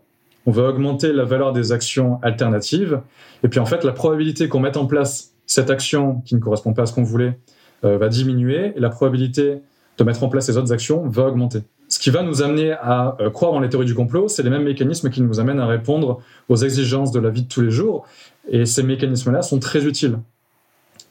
on 0.48 0.51
va 0.51 0.63
augmenter 0.63 1.13
la 1.13 1.25
valeur 1.25 1.53
des 1.53 1.74
actions 1.74 2.17
alternatives, 2.24 3.01
et 3.43 3.50
puis 3.50 3.59
en 3.59 3.67
fait, 3.67 3.83
la 3.83 3.91
probabilité 3.91 4.48
qu'on 4.48 4.62
mette 4.62 4.77
en 4.77 4.88
place 4.88 5.36
cette 5.45 5.69
action 5.69 6.21
qui 6.25 6.33
ne 6.33 6.39
correspond 6.39 6.74
pas 6.74 6.83
à 6.83 6.86
ce 6.88 6.93
qu'on 6.93 7.03
voulait 7.03 7.38
va 7.83 8.07
diminuer, 8.07 8.74
et 8.75 8.79
la 8.79 8.89
probabilité 8.89 9.62
de 10.00 10.03
mettre 10.03 10.24
en 10.24 10.29
place 10.29 10.48
les 10.50 10.57
autres 10.57 10.74
actions 10.74 11.07
va 11.07 11.27
augmenter. 11.27 11.62
Ce 11.89 11.98
qui 11.98 12.12
va 12.12 12.22
nous 12.22 12.43
amener 12.43 12.72
à 12.72 13.17
euh, 13.19 13.31
croire 13.31 13.53
en 13.53 13.60
les 13.60 13.67
théories 13.67 13.88
du 13.88 13.96
complot, 13.96 14.27
c'est 14.27 14.43
les 14.43 14.51
mêmes 14.51 14.63
mécanismes 14.63 15.10
qui 15.10 15.24
nous 15.24 15.39
amènent 15.39 15.60
à 15.60 15.65
répondre 15.65 16.22
aux 16.48 16.55
exigences 16.55 17.12
de 17.12 17.19
la 17.19 17.31
vie 17.31 17.41
de 17.41 17.48
tous 17.48 17.62
les 17.62 17.72
jours. 17.72 18.05
Et 18.48 18.67
ces 18.67 18.84
mécanismes-là 18.84 19.41
sont 19.41 19.58
très 19.58 19.86
utiles. 19.86 20.19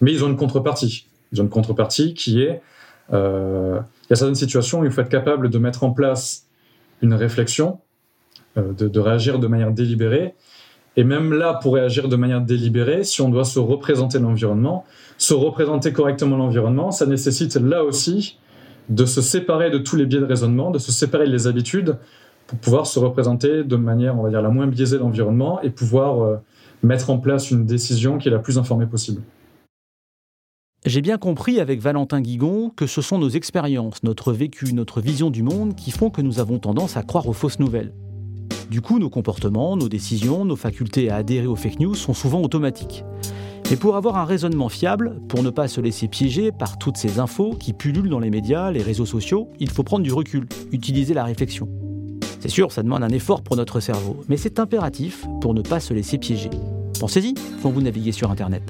Mais 0.00 0.12
ils 0.12 0.25
ont 0.25 0.28
une 0.28 0.37
contrepartie. 0.37 1.08
Ils 1.32 1.40
ont 1.40 1.44
une 1.44 1.50
contrepartie 1.50 2.14
qui 2.14 2.42
est, 2.42 2.62
euh, 3.12 3.80
il 4.04 4.11
y 4.11 4.12
a 4.12 4.16
certaines 4.16 4.37
situations 4.37 4.80
où 4.80 4.85
il 4.85 4.92
faut 4.92 5.00
être 5.00 5.08
capable 5.08 5.50
de 5.50 5.58
mettre 5.58 5.82
en 5.82 5.90
place 5.90 6.47
une 7.02 7.12
réflexion, 7.12 7.80
euh, 8.56 8.73
de, 8.73 8.87
de 8.87 9.00
réagir 9.00 9.40
de 9.40 9.49
manière 9.49 9.73
délibérée. 9.73 10.35
Et 10.97 11.02
même 11.02 11.32
là, 11.32 11.54
pour 11.54 11.75
réagir 11.75 12.08
de 12.08 12.14
manière 12.14 12.40
délibérée, 12.40 13.02
si 13.02 13.20
on 13.20 13.30
doit 13.30 13.44
se 13.44 13.58
représenter 13.58 14.20
l'environnement, 14.20 14.85
se 15.16 15.35
représenter 15.35 15.92
correctement 15.92 16.37
l'environnement, 16.37 16.92
ça 16.92 17.04
nécessite 17.04 17.56
là 17.56 17.82
aussi 17.82 18.38
de 18.88 19.04
se 19.04 19.21
séparer 19.21 19.71
de 19.71 19.78
tous 19.78 19.97
les 19.97 20.07
biais 20.07 20.21
de 20.21 20.25
raisonnement, 20.25 20.71
de 20.71 20.78
se 20.78 20.92
séparer 20.92 21.28
des 21.28 21.47
habitudes 21.47 21.97
pour 22.47 22.59
pouvoir 22.59 22.87
se 22.87 22.99
représenter 22.99 23.62
de 23.62 23.76
manière, 23.76 24.18
on 24.18 24.23
va 24.23 24.30
dire, 24.30 24.42
la 24.42 24.49
moins 24.49 24.66
biaisée 24.66 24.99
l'environnement 24.99 25.61
et 25.62 25.71
pouvoir 25.71 26.23
euh, 26.23 26.37
mettre 26.83 27.11
en 27.11 27.18
place 27.18 27.50
une 27.50 27.66
décision 27.66 28.18
qui 28.18 28.28
est 28.28 28.30
la 28.30 28.38
plus 28.38 28.59
informée 28.59 28.87
possible. 28.87 29.23
J'ai 30.87 31.02
bien 31.02 31.18
compris 31.18 31.61
avec 31.61 31.80
Valentin 31.80 32.21
Guigon 32.21 32.71
que 32.71 32.87
ce 32.87 33.02
sont 33.02 33.18
nos 33.18 33.28
expériences, 33.28 34.02
notre 34.04 34.33
vécu, 34.33 34.73
notre 34.73 35.00
vision 35.00 35.28
du 35.28 35.42
monde 35.42 35.75
qui 35.75 35.90
font 35.90 36.09
que 36.09 36.23
nous 36.23 36.38
avons 36.38 36.59
tendance 36.59 36.97
à 36.97 37.02
croire 37.02 37.26
aux 37.28 37.33
fausses 37.33 37.59
nouvelles. 37.59 37.92
Du 38.71 38.80
coup, 38.80 38.99
nos 38.99 39.11
comportements, 39.11 39.76
nos 39.76 39.88
décisions, 39.88 40.45
nos 40.45 40.57
facultés 40.57 41.11
à 41.11 41.16
adhérer 41.16 41.47
aux 41.47 41.57
fake 41.57 41.80
news 41.80 41.95
sont 41.95 42.14
souvent 42.14 42.40
automatiques. 42.42 43.04
Mais 43.70 43.76
pour 43.76 43.96
avoir 43.96 44.16
un 44.16 44.25
raisonnement 44.25 44.70
fiable, 44.70 45.20
pour 45.28 45.42
ne 45.42 45.50
pas 45.50 45.68
se 45.68 45.82
laisser 45.82 46.08
piéger 46.08 46.52
par 46.52 46.78
toutes 46.78 46.96
ces 46.96 47.18
infos 47.18 47.50
qui 47.50 47.75
pullulent 47.75 48.08
dans 48.08 48.18
les 48.18 48.30
médias, 48.30 48.70
les 48.70 48.82
réseaux 48.82 49.04
sociaux, 49.04 49.50
il 49.60 49.68
faut 49.68 49.82
prendre 49.82 50.02
du 50.02 50.10
recul, 50.10 50.46
utiliser 50.72 51.12
la 51.12 51.22
réflexion. 51.22 51.68
C'est 52.40 52.48
sûr, 52.48 52.72
ça 52.72 52.82
demande 52.82 53.02
un 53.02 53.10
effort 53.10 53.42
pour 53.42 53.56
notre 53.56 53.80
cerveau, 53.80 54.25
mais 54.26 54.38
c'est 54.38 54.58
impératif 54.58 55.26
pour 55.42 55.52
ne 55.52 55.60
pas 55.60 55.80
se 55.80 55.92
laisser 55.92 56.16
piéger. 56.16 56.48
Pensez-y 56.98 57.34
quand 57.62 57.70
vous 57.70 57.82
naviguez 57.82 58.12
sur 58.12 58.30
Internet. 58.30 58.62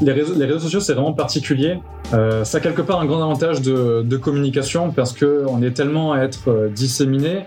Les 0.00 0.12
réseaux, 0.12 0.58
sociaux, 0.58 0.80
c'est 0.80 0.94
vraiment 0.94 1.12
particulier. 1.12 1.78
Euh, 2.12 2.42
ça 2.42 2.58
a 2.58 2.60
quelque 2.60 2.82
part 2.82 3.00
un 3.00 3.06
grand 3.06 3.22
avantage 3.22 3.62
de, 3.62 4.16
communication 4.16 4.90
parce 4.90 5.12
qu'on 5.12 5.62
est 5.62 5.70
tellement 5.70 6.12
à 6.12 6.22
être 6.22 6.48
euh, 6.48 6.68
disséminé 6.68 7.46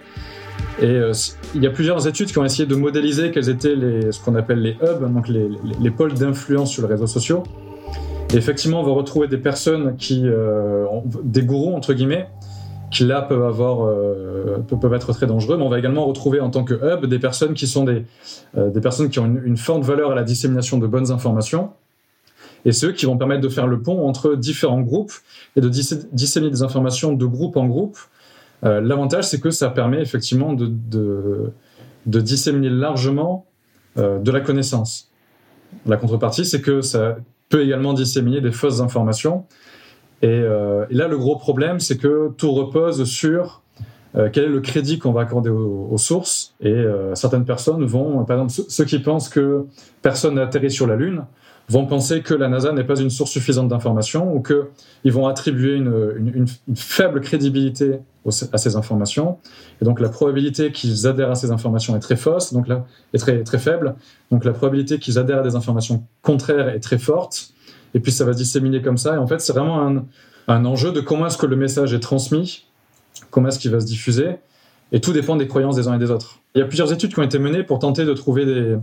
et 0.82 0.86
euh, 0.86 1.14
il 1.54 1.64
y 1.64 1.68
a 1.68 1.70
plusieurs 1.70 2.06
études 2.08 2.28
qui 2.28 2.38
ont 2.38 2.44
essayé 2.44 2.66
de 2.66 2.76
modéliser 2.76 3.32
quels 3.32 3.50
étaient 3.50 3.76
les, 3.76 4.12
ce 4.12 4.20
qu'on 4.20 4.36
appelle 4.36 4.62
les 4.62 4.78
hubs, 4.82 5.14
donc 5.14 5.30
les, 5.30 5.50
les, 5.80 5.92
pôles 5.92 6.14
d'influence 6.14 6.72
sur 6.72 6.84
les 6.84 6.90
réseaux 6.90 7.08
sociaux. 7.08 7.44
Et 8.34 8.38
effectivement, 8.38 8.82
on 8.82 8.84
va 8.84 8.92
retrouver 8.92 9.28
des 9.28 9.38
personnes 9.38 9.96
qui, 9.96 10.24
euh, 10.26 10.86
des 11.24 11.44
gourous 11.44 11.74
entre 11.76 11.94
guillemets, 11.94 12.28
qui 12.92 13.06
là 13.06 13.22
peuvent 13.22 13.46
avoir, 13.46 13.86
euh, 13.86 14.58
peuvent 14.82 14.94
être 14.94 15.14
très 15.14 15.28
dangereux. 15.28 15.56
Mais 15.58 15.64
on 15.64 15.70
va 15.70 15.80
également 15.80 16.06
retrouver 16.06 16.42
en 16.42 16.50
tant 16.50 16.66
que 16.66 16.74
hub 16.74 17.06
des 17.06 17.20
personnes 17.20 17.54
qui 17.54 17.68
sont 17.68 17.86
des, 17.86 18.04
des 18.56 18.82
personnes 18.82 19.10
qui 19.10 19.20
ont 19.20 19.26
une, 19.26 19.58
forte 19.58 19.84
valeur 19.84 20.12
à 20.12 20.16
la 20.16 20.24
dissémination 20.24 20.78
de 20.78 20.88
bonnes 20.88 21.12
informations. 21.12 21.70
Et 22.66 22.72
ceux 22.72 22.92
qui 22.92 23.06
vont 23.06 23.18
permettre 23.18 23.42
de 23.42 23.50
faire 23.50 23.68
le 23.68 23.82
pont 23.82 24.08
entre 24.08 24.36
différents 24.36 24.82
groupes 24.82 25.14
et 25.56 25.62
de 25.62 25.70
disséminer 25.70 26.52
des 26.52 26.64
informations 26.64 27.14
de 27.14 27.26
groupe 27.26 27.58
en 27.58 27.68
groupe 27.68 27.98
euh, 28.66 28.82
l'avantage, 28.82 29.26
c'est 29.26 29.40
que 29.40 29.52
ça 29.52 29.70
permet 29.70 30.02
effectivement 30.02 30.54
de, 30.54 30.72
de, 32.06 32.22
disséminer 32.22 32.70
largement 32.70 33.46
euh, 33.98 34.20
de 34.20 34.32
la 34.32 34.40
connaissance. 34.40 35.12
La 35.86 35.98
contrepartie, 35.98 36.46
c'est 36.46 36.62
que 36.62 36.82
ça 36.82 37.18
peut 37.50 37.64
également 37.64 37.94
disséminer 37.94 38.42
des 38.42 38.52
fausses 38.52 38.82
informations. 38.82 39.46
Et, 40.22 40.28
euh, 40.30 40.86
là, 40.90 41.08
le 41.08 41.18
gros 41.18 41.36
problème, 41.36 41.80
c'est 41.80 41.98
que 41.98 42.32
tout 42.38 42.52
repose 42.52 43.04
sur 43.06 43.62
quel 44.32 44.46
est 44.46 44.48
le 44.48 44.62
crédit 44.62 44.98
qu'on 44.98 45.12
va 45.12 45.24
accorder 45.24 45.50
aux, 45.50 45.98
sources. 45.98 46.56
Et 46.62 46.86
certaines 47.16 47.44
personnes 47.44 47.84
vont, 47.84 48.24
par 48.24 48.38
exemple, 48.38 48.70
ceux 48.72 48.86
qui 48.86 49.00
pensent 49.00 49.28
que 49.28 49.66
personne 50.02 50.36
n'a 50.36 50.44
atterri 50.44 50.72
sur 50.72 50.88
la 50.88 50.96
Lune, 50.96 51.26
vont 51.68 51.86
penser 51.86 52.22
que 52.22 52.34
la 52.34 52.48
NASA 52.48 52.72
n'est 52.72 52.86
pas 52.86 53.00
une 53.00 53.10
source 53.10 53.32
suffisante 53.32 53.68
d'informations 53.68 54.34
ou 54.34 54.42
qu'ils 54.42 55.12
vont 55.12 55.28
attribuer 55.28 55.76
une, 55.76 56.46
faible 56.76 57.20
crédibilité 57.20 58.00
à 58.52 58.58
ces 58.58 58.76
informations. 58.76 59.38
Et 59.82 59.86
donc 59.86 60.00
la 60.00 60.10
probabilité 60.10 60.72
qu'ils 60.72 61.08
adhèrent 61.08 61.32
à 61.32 61.36
ces 61.36 61.52
informations 61.52 61.96
est 61.96 62.00
très 62.00 62.16
fausse, 62.16 62.54
donc 62.54 62.68
là, 62.68 62.86
est 63.14 63.18
très, 63.18 63.44
très 63.44 63.60
faible. 63.60 63.96
Donc 64.32 64.46
la 64.46 64.54
probabilité 64.54 65.00
qu'ils 65.00 65.20
adhèrent 65.20 65.40
à 65.40 65.44
des 65.44 65.56
informations 65.56 66.04
contraires 66.22 66.70
est 66.70 66.80
très 66.80 66.98
forte. 66.98 67.50
Et 67.94 68.00
puis 68.00 68.12
ça 68.12 68.26
va 68.26 68.34
se 68.34 68.38
disséminer 68.38 68.82
comme 68.82 68.98
ça. 68.98 69.16
Et 69.16 69.18
en 69.18 69.28
fait, 69.28 69.40
c'est 69.42 69.54
vraiment 69.54 69.88
un, 69.88 70.06
un 70.48 70.66
enjeu 70.66 70.92
de 70.92 71.02
comment 71.02 71.28
est-ce 71.28 71.38
que 71.38 71.46
le 71.46 71.56
message 71.56 71.94
est 71.94 72.00
transmis, 72.00 72.66
comment 73.32 73.50
est-ce 73.50 73.60
qu'il 73.60 73.72
va 73.72 73.80
se 73.80 73.86
diffuser. 73.86 74.38
Et 74.92 75.02
tout 75.02 75.14
dépend 75.14 75.36
des 75.36 75.48
croyances 75.48 75.76
des 75.76 75.88
uns 75.88 75.96
et 75.96 76.00
des 76.00 76.12
autres. 76.12 76.40
Il 76.54 76.60
y 76.60 76.62
a 76.62 76.66
plusieurs 76.66 76.92
études 76.92 77.14
qui 77.14 77.20
ont 77.20 77.24
été 77.24 77.40
menées 77.40 77.64
pour 77.64 77.80
tenter 77.80 78.06
de 78.06 78.14
trouver 78.14 78.46
des, 78.46 78.78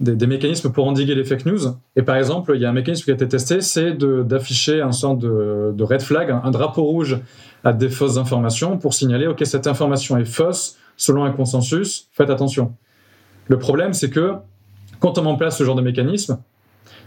des, 0.00 0.26
mécanismes 0.26 0.70
pour 0.70 0.86
endiguer 0.86 1.14
les 1.14 1.24
fake 1.24 1.46
news. 1.46 1.60
Et 1.96 2.02
par 2.02 2.16
exemple, 2.16 2.52
il 2.54 2.60
y 2.60 2.64
a 2.64 2.70
un 2.70 2.72
mécanisme 2.72 3.04
qui 3.04 3.10
a 3.10 3.14
été 3.14 3.26
testé, 3.26 3.60
c'est 3.60 3.92
d'afficher 3.92 4.80
un 4.80 4.92
sorte 4.92 5.18
de, 5.18 5.72
de, 5.74 5.84
red 5.84 6.02
flag, 6.02 6.30
un, 6.30 6.50
drapeau 6.50 6.84
rouge 6.84 7.18
à 7.64 7.72
des 7.72 7.88
fausses 7.88 8.16
informations 8.16 8.78
pour 8.78 8.94
signaler, 8.94 9.26
OK, 9.26 9.44
cette 9.44 9.66
information 9.66 10.16
est 10.16 10.24
fausse 10.24 10.76
selon 10.96 11.24
un 11.24 11.30
consensus, 11.30 12.08
faites 12.12 12.30
attention. 12.30 12.74
Le 13.48 13.58
problème, 13.58 13.92
c'est 13.92 14.10
que 14.10 14.34
quand 15.00 15.18
on 15.18 15.22
met 15.22 15.28
en 15.28 15.36
place 15.36 15.58
ce 15.58 15.64
genre 15.64 15.76
de 15.76 15.82
mécanisme, 15.82 16.38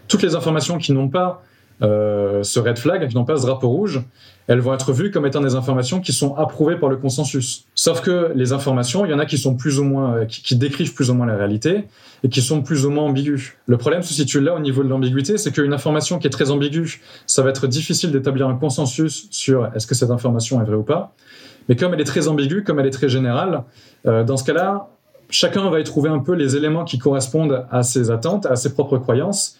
toutes 0.08 0.24
les 0.24 0.36
informations 0.36 0.78
qui 0.78 0.92
n'ont 0.92 1.10
pas 1.10 1.44
euh, 1.82 2.44
ce 2.44 2.60
red 2.60 2.78
flag, 2.78 3.08
qui 3.08 3.16
n'ont 3.16 3.26
pas 3.26 3.38
ce 3.38 3.46
drapeau 3.46 3.70
rouge, 3.70 4.02
elles 4.48 4.60
vont 4.60 4.74
être 4.74 4.92
vues 4.92 5.12
comme 5.12 5.26
étant 5.26 5.42
des 5.42 5.56
informations 5.56 6.00
qui 6.00 6.14
sont 6.14 6.36
approuvées 6.36 6.76
par 6.76 6.90
le 6.90 6.98
consensus. 6.98 7.66
Sauf 7.74 8.02
que 8.02 8.32
les 8.36 8.54
informations, 8.54 9.06
il 9.06 9.12
y 9.12 9.14
en 9.14 9.20
a 9.20 9.26
qui 9.26 9.38
sont 9.38 9.56
plus 9.56 9.80
ou 9.80 9.84
moins, 9.84 10.16
euh, 10.16 10.26
qui, 10.26 10.56
décrivent 10.56 10.94
plus 10.94 11.10
ou 11.10 11.14
moins 11.14 11.26
la 11.26 11.38
réalité 11.38 11.86
et 12.24 12.30
qui 12.30 12.42
sont 12.42 12.62
plus 12.62 12.86
ou 12.86 12.90
moins 12.90 13.06
ambiguës. 13.06 13.54
Le 13.66 13.78
problème 13.78 14.04
se 14.04 14.14
situe 14.14 14.42
là 14.42 14.54
au 14.54 14.60
niveau 14.60 14.84
de 14.84 14.90
l'ambiguïté, 14.90 15.38
c'est 15.38 15.52
qu'une 15.52 15.74
information 15.74 16.20
qui 16.20 16.28
est 16.28 16.32
très 16.32 16.52
ambiguë, 16.52 17.02
ça 17.26 17.42
va 17.42 17.50
être 17.50 17.68
difficile 17.68 18.12
d'établir 18.12 18.48
un 18.48 18.56
consensus 18.56 19.28
sur 19.32 19.72
est-ce 19.76 19.88
que 19.88 19.96
cette 19.96 20.12
information 20.12 20.62
est 20.62 20.66
vraie 20.66 20.76
ou 20.76 20.84
pas. 20.84 21.14
Mais 21.70 21.76
comme 21.76 21.94
elle 21.94 22.02
est 22.02 22.06
très 22.06 22.28
ambiguë, 22.28 22.64
comme 22.64 22.80
elle 22.80 22.88
est 22.88 22.92
très 22.92 23.10
générale, 23.10 23.64
euh, 24.06 24.24
dans 24.24 24.38
ce 24.38 24.44
cas-là, 24.44 24.90
chacun 25.30 25.70
va 25.70 25.80
y 25.80 25.84
trouver 25.84 26.10
un 26.10 26.20
peu 26.20 26.34
les 26.34 26.56
éléments 26.56 26.84
qui 26.84 26.98
correspondent 27.00 27.66
à 27.72 27.84
ses 27.84 28.12
attentes, 28.12 28.46
à 28.46 28.56
ses 28.56 28.74
propres 28.74 28.98
croyances, 28.98 29.58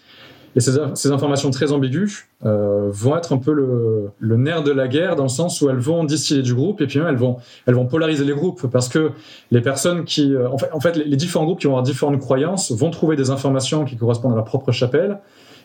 et 0.54 0.60
ces, 0.60 1.10
informations 1.10 1.50
très 1.50 1.72
ambiguës 1.72 2.26
euh, 2.44 2.88
vont 2.90 3.16
être 3.16 3.32
un 3.32 3.38
peu 3.38 3.52
le, 3.52 4.36
nerf 4.36 4.62
de 4.62 4.70
la 4.70 4.86
guerre 4.86 5.16
dans 5.16 5.22
le 5.22 5.28
sens 5.30 5.60
où 5.62 5.70
elles 5.70 5.78
vont 5.78 6.04
distiller 6.04 6.42
du 6.42 6.54
groupe 6.54 6.80
et 6.82 6.86
puis 6.86 6.98
même 6.98 7.08
elles 7.08 7.74
vont, 7.74 7.86
polariser 7.86 8.24
les 8.24 8.34
groupes 8.34 8.66
parce 8.66 8.88
que 8.88 9.12
les 9.50 9.62
personnes 9.62 10.04
qui, 10.04 10.34
euh, 10.34 10.50
en 10.50 10.58
fait, 10.58 10.70
en 10.72 10.80
fait, 10.80 10.96
les 10.96 11.16
différents 11.16 11.44
groupes 11.44 11.60
qui 11.60 11.66
vont 11.66 11.72
avoir 11.72 11.84
différentes 11.84 12.20
croyances 12.20 12.70
vont 12.72 12.90
trouver 12.90 13.16
des 13.16 13.30
informations 13.30 13.84
qui 13.84 13.96
correspondent 13.96 14.32
à 14.32 14.36
leur 14.36 14.44
propre 14.44 14.72
chapelle 14.72 15.20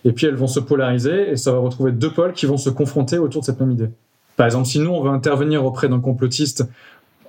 et 0.05 0.13
puis 0.13 0.25
elles 0.25 0.35
vont 0.35 0.47
se 0.47 0.59
polariser 0.59 1.31
et 1.31 1.35
ça 1.35 1.51
va 1.51 1.59
retrouver 1.59 1.91
deux 1.91 2.11
pôles 2.11 2.31
qui 2.31 2.45
vont 2.45 2.57
se 2.57 2.69
confronter 2.69 3.17
autour 3.17 3.41
de 3.41 3.45
cette 3.45 3.59
même 3.59 3.71
idée. 3.71 3.89
Par 4.37 4.45
exemple, 4.45 4.67
si 4.67 4.79
nous 4.79 4.91
on 4.91 5.01
veut 5.01 5.09
intervenir 5.09 5.65
auprès 5.65 5.89
d'un 5.89 5.99
complotiste 5.99 6.63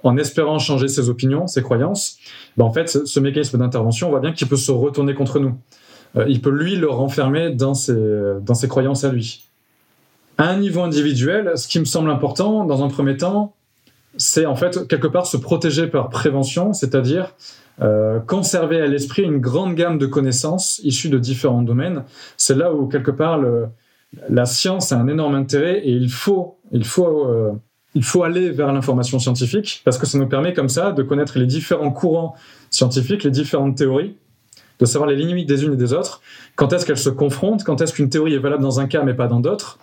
en 0.04 0.16
espérant 0.16 0.60
changer 0.60 0.86
ses 0.86 1.08
opinions, 1.08 1.48
ses 1.48 1.62
croyances, 1.62 2.18
ben 2.56 2.64
en 2.64 2.72
fait, 2.72 2.88
ce, 2.88 3.04
ce 3.04 3.18
mécanisme 3.18 3.58
d'intervention, 3.58 4.06
on 4.06 4.10
voit 4.10 4.20
bien 4.20 4.32
qu'il 4.32 4.46
peut 4.46 4.56
se 4.56 4.70
retourner 4.70 5.14
contre 5.14 5.40
nous. 5.40 5.56
Euh, 6.16 6.24
il 6.28 6.40
peut 6.40 6.50
lui 6.50 6.76
le 6.76 6.88
renfermer 6.88 7.50
dans 7.50 7.74
ses, 7.74 7.96
dans 8.42 8.54
ses 8.54 8.68
croyances 8.68 9.04
à 9.04 9.12
lui. 9.12 9.44
À 10.38 10.48
un 10.48 10.58
niveau 10.58 10.82
individuel, 10.82 11.52
ce 11.56 11.66
qui 11.66 11.80
me 11.80 11.84
semble 11.84 12.10
important, 12.10 12.64
dans 12.64 12.84
un 12.84 12.88
premier 12.88 13.16
temps, 13.16 13.54
c'est 14.16 14.46
en 14.46 14.56
fait 14.56 14.86
quelque 14.88 15.08
part 15.08 15.26
se 15.26 15.36
protéger 15.36 15.86
par 15.86 16.08
prévention, 16.08 16.72
c'est-à-dire 16.72 17.34
euh, 17.82 18.18
conserver 18.20 18.80
à 18.80 18.86
l'esprit 18.86 19.22
une 19.22 19.38
grande 19.38 19.74
gamme 19.74 19.98
de 19.98 20.06
connaissances 20.06 20.80
issues 20.84 21.08
de 21.08 21.18
différents 21.18 21.62
domaines. 21.62 22.04
C'est 22.36 22.56
là 22.56 22.72
où 22.72 22.86
quelque 22.86 23.10
part 23.10 23.40
la 24.28 24.46
science 24.46 24.92
a 24.92 24.96
un 24.98 25.08
énorme 25.08 25.34
intérêt 25.34 25.80
et 25.80 25.92
il 25.92 26.10
faut, 26.10 26.56
il 26.72 26.84
faut, 26.84 27.26
euh, 27.26 27.52
il 27.94 28.02
faut 28.02 28.22
aller 28.22 28.50
vers 28.50 28.72
l'information 28.72 29.18
scientifique 29.18 29.82
parce 29.84 29.98
que 29.98 30.06
ça 30.06 30.18
nous 30.18 30.28
permet 30.28 30.52
comme 30.52 30.68
ça 30.68 30.92
de 30.92 31.02
connaître 31.02 31.38
les 31.38 31.46
différents 31.46 31.90
courants 31.90 32.34
scientifiques, 32.70 33.24
les 33.24 33.30
différentes 33.30 33.76
théories 33.76 34.16
de 34.78 34.84
savoir 34.84 35.08
les 35.08 35.16
limites 35.16 35.48
des 35.48 35.64
unes 35.64 35.74
et 35.74 35.76
des 35.76 35.92
autres, 35.92 36.20
quand 36.56 36.72
est-ce 36.72 36.86
qu'elles 36.86 36.98
se 36.98 37.10
confrontent, 37.10 37.64
quand 37.64 37.80
est-ce 37.80 37.92
qu'une 37.92 38.08
théorie 38.08 38.34
est 38.34 38.38
valable 38.38 38.62
dans 38.62 38.80
un 38.80 38.86
cas 38.86 39.02
mais 39.02 39.14
pas 39.14 39.26
dans 39.26 39.40
d'autres? 39.40 39.78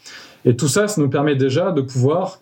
Et 0.46 0.56
tout 0.56 0.68
ça, 0.68 0.88
ça 0.88 1.02
nous 1.02 1.10
permet 1.10 1.36
déjà 1.36 1.72
de 1.72 1.82
pouvoir 1.82 2.40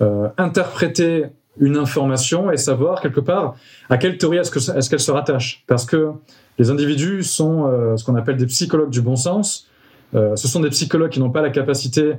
euh, 0.00 0.28
interpréter 0.38 1.26
une 1.60 1.76
information 1.76 2.50
et 2.50 2.56
savoir 2.56 3.00
quelque 3.00 3.20
part 3.20 3.54
à 3.88 3.96
quelle 3.96 4.18
théorie 4.18 4.38
est-ce 4.38 4.90
qu'elle 4.90 5.00
se 5.00 5.10
rattache? 5.12 5.62
Parce 5.68 5.84
que 5.84 6.10
les 6.58 6.70
individus 6.70 7.22
sont 7.22 7.66
euh, 7.66 7.96
ce 7.96 8.04
qu'on 8.04 8.16
appelle 8.16 8.36
des 8.36 8.46
psychologues 8.46 8.90
du 8.90 9.02
bon 9.02 9.14
sens. 9.14 9.68
Euh, 10.14 10.34
ce 10.34 10.48
sont 10.48 10.60
des 10.60 10.70
psychologues 10.70 11.10
qui 11.10 11.20
n'ont 11.20 11.30
pas 11.30 11.42
la 11.42 11.50
capacité 11.50 12.14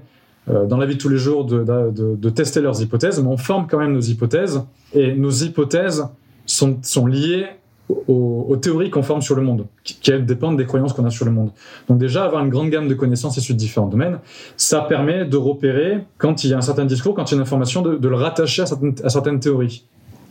dans 0.48 0.78
la 0.78 0.86
vie 0.86 0.94
de 0.94 1.02
tous 1.02 1.10
les 1.10 1.18
jours 1.18 1.44
de, 1.44 2.30
tester 2.30 2.62
leurs 2.62 2.80
hypothèses, 2.80 3.20
mais 3.20 3.28
on 3.28 3.36
forme 3.36 3.66
quand 3.66 3.80
même 3.80 3.94
nos 3.94 4.02
hypothèses. 4.02 4.62
Et 4.94 5.16
nos 5.16 5.32
hypothèses 5.32 6.06
sont 6.46 7.08
liées 7.08 7.48
aux, 7.90 8.58
théories 8.62 8.90
qu'on 8.90 9.04
forme 9.04 9.22
sur 9.22 9.36
le 9.36 9.42
monde, 9.42 9.66
qui, 9.84 10.12
dépendent 10.20 10.58
des 10.58 10.66
croyances 10.66 10.94
qu'on 10.94 11.06
a 11.06 11.10
sur 11.10 11.26
le 11.26 11.32
monde. 11.32 11.52
Donc 11.88 11.98
déjà, 11.98 12.26
avoir 12.26 12.44
une 12.44 12.50
grande 12.50 12.70
gamme 12.70 12.88
de 12.88 12.94
connaissances 12.94 13.38
issues 13.38 13.54
de 13.54 13.60
différents 13.60 13.88
domaines, 13.88 14.20
ça 14.58 14.82
permet 14.82 15.26
de 15.26 15.38
repérer 15.38 16.04
quand 16.18 16.44
il 16.44 16.52
y 16.52 16.54
a 16.54 16.58
un 16.58 16.62
certain 16.62 16.86
discours, 16.86 17.14
quand 17.14 17.32
il 17.32 17.32
y 17.32 17.36
a 17.36 17.38
une 17.38 17.44
information, 17.44 17.82
de, 17.82 18.08
le 18.08 18.16
rattacher 18.16 18.64
à 18.64 18.66
certaines, 18.66 18.96
à 19.04 19.10
certaines, 19.10 19.40
théories 19.40 19.86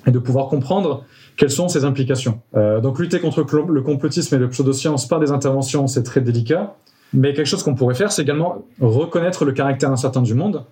et 0.06 0.10
de 0.10 0.18
pouvoir 0.18 0.48
comprendre 0.48 1.04
quelles 1.36 1.50
sont 1.50 1.68
ses 1.68 1.84
implications. 1.84 2.40
Euh, 2.56 2.80
donc 2.80 2.98
lutter 2.98 3.20
contre 3.20 3.40
le 3.40 3.82
complotisme 3.82 4.34
et 4.34 4.38
le 4.38 4.48
pseudoscience 4.48 5.08
par 5.08 5.20
des 5.20 5.30
interventions, 5.30 5.86
c'est 5.86 6.02
très 6.02 6.20
délicat. 6.20 6.74
Mais 7.12 7.32
quelque 7.32 7.46
chose 7.46 7.62
qu'on 7.62 7.74
pourrait 7.74 7.94
faire, 7.94 8.10
c'est 8.10 8.22
également 8.22 8.64
reconnaître 8.80 9.44
le 9.44 9.52
caractère 9.52 9.90
incertain 9.90 10.20
du 10.20 10.34
monde. 10.34 10.64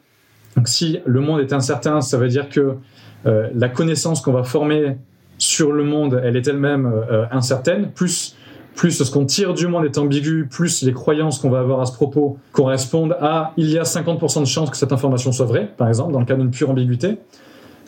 Donc 0.57 0.69
si 0.69 0.99
le 1.07 1.21
monde 1.21 1.41
est 1.41 1.53
incertain, 1.53 2.01
ça 2.01 2.19
veut 2.19 2.29
dire 2.29 2.49
que 2.49 2.75
euh, 3.27 3.49
la 3.55 3.69
connaissance 3.69 4.21
qu'on 4.21 4.33
va 4.33 4.43
former 4.43 4.97
sur 5.43 5.73
le 5.73 5.83
monde, 5.83 6.21
elle 6.23 6.37
est 6.37 6.47
elle-même 6.47 6.87
euh, 6.87 7.25
incertaine, 7.33 7.91
plus 7.91 8.37
plus 8.77 8.93
ce 8.93 9.11
qu'on 9.11 9.27
tire 9.27 9.53
du 9.53 9.67
monde 9.67 9.85
est 9.85 9.99
ambigu, 9.99 10.49
plus 10.51 10.83
les 10.83 10.95
croyances 10.95 11.39
qu'on 11.39 11.51
va 11.51 11.61
avoir 11.61 11.81
à 11.83 11.85
ce 11.85 11.93
propos 11.93 12.39
correspondent 12.53 13.15
à 13.21 13.53
il 13.59 13.69
y 13.69 13.79
a 13.79 13.83
50% 13.83 14.41
de 14.41 14.45
chances 14.47 14.71
que 14.71 14.79
cette 14.79 14.93
information 14.93 15.31
soit 15.31 15.45
vraie, 15.45 15.71
par 15.77 15.89
exemple, 15.89 16.11
dans 16.11 16.21
le 16.21 16.25
cas 16.25 16.37
d'une 16.37 16.51
pure 16.51 16.71
ambiguïté. 16.71 17.19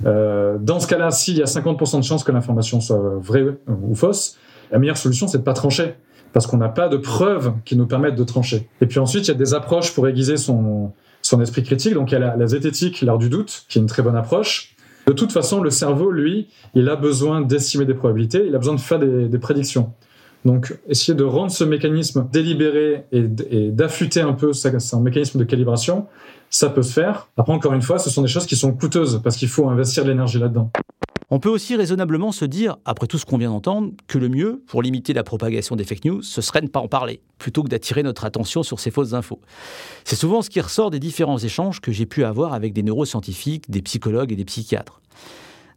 Euh, 0.04 0.58
dans 0.60 0.80
ce 0.80 0.86
cas-là, 0.86 1.10
s'il 1.10 1.38
y 1.38 1.42
a 1.42 1.46
50% 1.46 2.00
de 2.00 2.04
chances 2.04 2.22
que 2.22 2.32
l'information 2.32 2.80
soit 2.82 3.00
vraie 3.18 3.46
ou 3.66 3.94
fausse, 3.94 4.36
la 4.72 4.78
meilleure 4.78 4.98
solution, 4.98 5.26
c'est 5.26 5.38
de 5.38 5.42
pas 5.42 5.54
trancher, 5.54 5.94
parce 6.34 6.46
qu'on 6.46 6.58
n'a 6.58 6.68
pas 6.68 6.88
de 6.88 6.98
preuves 6.98 7.54
qui 7.64 7.76
nous 7.76 7.86
permettent 7.86 8.16
de 8.16 8.24
trancher. 8.24 8.68
Et 8.82 8.86
puis 8.86 8.98
ensuite, 8.98 9.26
il 9.26 9.28
y 9.28 9.34
a 9.34 9.38
des 9.38 9.54
approches 9.54 9.94
pour 9.94 10.06
aiguiser 10.06 10.36
son, 10.36 10.92
son 11.22 11.40
esprit 11.40 11.62
critique. 11.62 11.94
Donc 11.94 12.12
il 12.12 12.18
y 12.18 12.22
a 12.22 12.36
la 12.36 12.46
zététique, 12.46 13.00
l'art 13.00 13.16
du 13.16 13.30
doute, 13.30 13.64
qui 13.70 13.78
est 13.78 13.80
une 13.80 13.88
très 13.88 14.02
bonne 14.02 14.16
approche. 14.16 14.73
De 15.06 15.12
toute 15.12 15.32
façon, 15.32 15.62
le 15.62 15.70
cerveau, 15.70 16.10
lui, 16.10 16.48
il 16.74 16.88
a 16.88 16.96
besoin 16.96 17.40
d'estimer 17.40 17.84
des 17.84 17.94
probabilités, 17.94 18.44
il 18.46 18.54
a 18.54 18.58
besoin 18.58 18.74
de 18.74 18.80
faire 18.80 18.98
des, 18.98 19.38
prédictions. 19.38 19.92
Donc, 20.44 20.78
essayer 20.88 21.14
de 21.14 21.24
rendre 21.24 21.50
ce 21.50 21.64
mécanisme 21.64 22.26
délibéré 22.30 23.04
et, 23.12 23.22
d'affûter 23.70 24.20
un 24.20 24.32
peu 24.32 24.52
un 24.92 25.00
mécanisme 25.00 25.38
de 25.38 25.44
calibration, 25.44 26.06
ça 26.50 26.68
peut 26.70 26.82
se 26.82 26.92
faire. 26.92 27.28
Après, 27.36 27.52
encore 27.52 27.72
une 27.72 27.82
fois, 27.82 27.98
ce 27.98 28.10
sont 28.10 28.22
des 28.22 28.28
choses 28.28 28.46
qui 28.46 28.56
sont 28.56 28.72
coûteuses 28.72 29.20
parce 29.22 29.36
qu'il 29.36 29.48
faut 29.48 29.68
investir 29.68 30.04
de 30.04 30.10
l'énergie 30.10 30.38
là-dedans. 30.38 30.70
On 31.30 31.40
peut 31.40 31.48
aussi 31.48 31.74
raisonnablement 31.74 32.32
se 32.32 32.44
dire, 32.44 32.76
après 32.84 33.06
tout 33.06 33.16
ce 33.16 33.24
qu'on 33.24 33.38
vient 33.38 33.50
d'entendre, 33.50 33.92
que 34.06 34.18
le 34.18 34.28
mieux, 34.28 34.62
pour 34.66 34.82
limiter 34.82 35.14
la 35.14 35.24
propagation 35.24 35.74
des 35.74 35.84
fake 35.84 36.04
news, 36.04 36.22
ce 36.22 36.42
serait 36.42 36.60
de 36.60 36.66
ne 36.66 36.70
pas 36.70 36.80
en 36.80 36.88
parler, 36.88 37.22
plutôt 37.38 37.62
que 37.62 37.68
d'attirer 37.68 38.02
notre 38.02 38.26
attention 38.26 38.62
sur 38.62 38.78
ces 38.78 38.90
fausses 38.90 39.14
infos. 39.14 39.40
C'est 40.04 40.16
souvent 40.16 40.42
ce 40.42 40.50
qui 40.50 40.60
ressort 40.60 40.90
des 40.90 41.00
différents 41.00 41.38
échanges 41.38 41.80
que 41.80 41.92
j'ai 41.92 42.04
pu 42.04 42.24
avoir 42.24 42.52
avec 42.52 42.74
des 42.74 42.82
neuroscientifiques, 42.82 43.70
des 43.70 43.80
psychologues 43.80 44.32
et 44.32 44.36
des 44.36 44.44
psychiatres. 44.44 45.00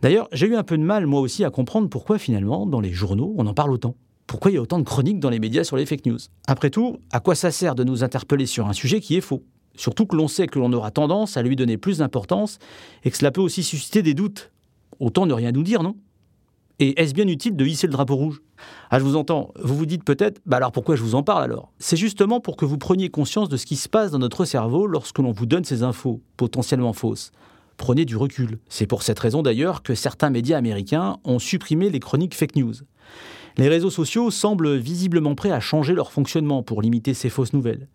D'ailleurs, 0.01 0.27
j'ai 0.31 0.47
eu 0.47 0.55
un 0.55 0.63
peu 0.63 0.77
de 0.77 0.83
mal, 0.83 1.07
moi 1.07 1.21
aussi, 1.21 1.45
à 1.45 1.49
comprendre 1.49 1.89
pourquoi 1.89 2.17
finalement, 2.19 2.65
dans 2.65 2.81
les 2.81 2.91
journaux, 2.91 3.33
on 3.37 3.47
en 3.47 3.53
parle 3.53 3.71
autant. 3.71 3.95
Pourquoi 4.27 4.51
il 4.51 4.55
y 4.55 4.57
a 4.57 4.61
autant 4.61 4.79
de 4.79 4.83
chroniques 4.83 5.21
dans 5.21 5.29
les 5.29 5.39
médias 5.39 5.63
sur 5.63 5.77
les 5.77 5.85
fake 5.85 6.05
news? 6.05 6.19
Après 6.47 6.69
tout, 6.69 6.97
à 7.13 7.21
quoi 7.21 7.33
ça 7.33 7.49
sert 7.49 7.73
de 7.73 7.85
nous 7.85 8.03
interpeller 8.03 8.45
sur 8.45 8.67
un 8.67 8.73
sujet 8.73 8.99
qui 8.99 9.15
est 9.15 9.21
faux? 9.21 9.43
Surtout 9.77 10.05
que 10.05 10.17
l'on 10.17 10.27
sait 10.27 10.47
que 10.47 10.59
l'on 10.59 10.73
aura 10.73 10.91
tendance 10.91 11.37
à 11.37 11.41
lui 11.41 11.55
donner 11.55 11.77
plus 11.77 11.99
d'importance 11.99 12.59
et 13.05 13.11
que 13.11 13.17
cela 13.17 13.31
peut 13.31 13.41
aussi 13.41 13.63
susciter 13.63 14.01
des 14.01 14.13
doutes 14.13 14.51
Autant 14.99 15.25
ne 15.25 15.33
rien 15.33 15.51
nous 15.51 15.63
dire, 15.63 15.83
non? 15.83 15.95
Et 16.79 17.01
est-ce 17.01 17.13
bien 17.13 17.27
utile 17.27 17.55
de 17.55 17.65
hisser 17.65 17.87
le 17.87 17.93
drapeau 17.93 18.15
rouge? 18.15 18.41
Ah, 18.91 18.99
je 18.99 19.03
vous 19.03 19.15
entends. 19.15 19.51
Vous 19.61 19.75
vous 19.75 19.87
dites 19.87 20.03
peut-être, 20.03 20.39
bah 20.45 20.57
alors 20.57 20.71
pourquoi 20.71 20.95
je 20.95 21.01
vous 21.01 21.15
en 21.15 21.23
parle 21.23 21.43
alors? 21.43 21.71
C'est 21.79 21.97
justement 21.97 22.39
pour 22.39 22.55
que 22.55 22.65
vous 22.65 22.77
preniez 22.77 23.09
conscience 23.09 23.49
de 23.49 23.57
ce 23.57 23.65
qui 23.65 23.75
se 23.75 23.89
passe 23.89 24.11
dans 24.11 24.19
notre 24.19 24.45
cerveau 24.45 24.85
lorsque 24.85 25.17
l'on 25.17 25.31
vous 25.31 25.47
donne 25.47 25.63
ces 25.63 25.81
infos, 25.81 26.21
potentiellement 26.37 26.93
fausses. 26.93 27.31
Prenez 27.77 28.05
du 28.05 28.15
recul. 28.15 28.59
C'est 28.69 28.87
pour 28.87 29.01
cette 29.01 29.19
raison 29.19 29.41
d'ailleurs 29.41 29.81
que 29.81 29.95
certains 29.95 30.29
médias 30.29 30.57
américains 30.57 31.17
ont 31.23 31.39
supprimé 31.39 31.89
les 31.89 31.99
chroniques 31.99 32.35
fake 32.35 32.55
news. 32.55 32.73
Les 33.57 33.69
réseaux 33.69 33.89
sociaux 33.89 34.29
semblent 34.29 34.75
visiblement 34.75 35.33
prêts 35.33 35.51
à 35.51 35.59
changer 35.59 35.93
leur 35.93 36.11
fonctionnement 36.11 36.61
pour 36.61 36.83
limiter 36.83 37.15
ces 37.15 37.29
fausses 37.29 37.53
nouvelles. 37.53 37.87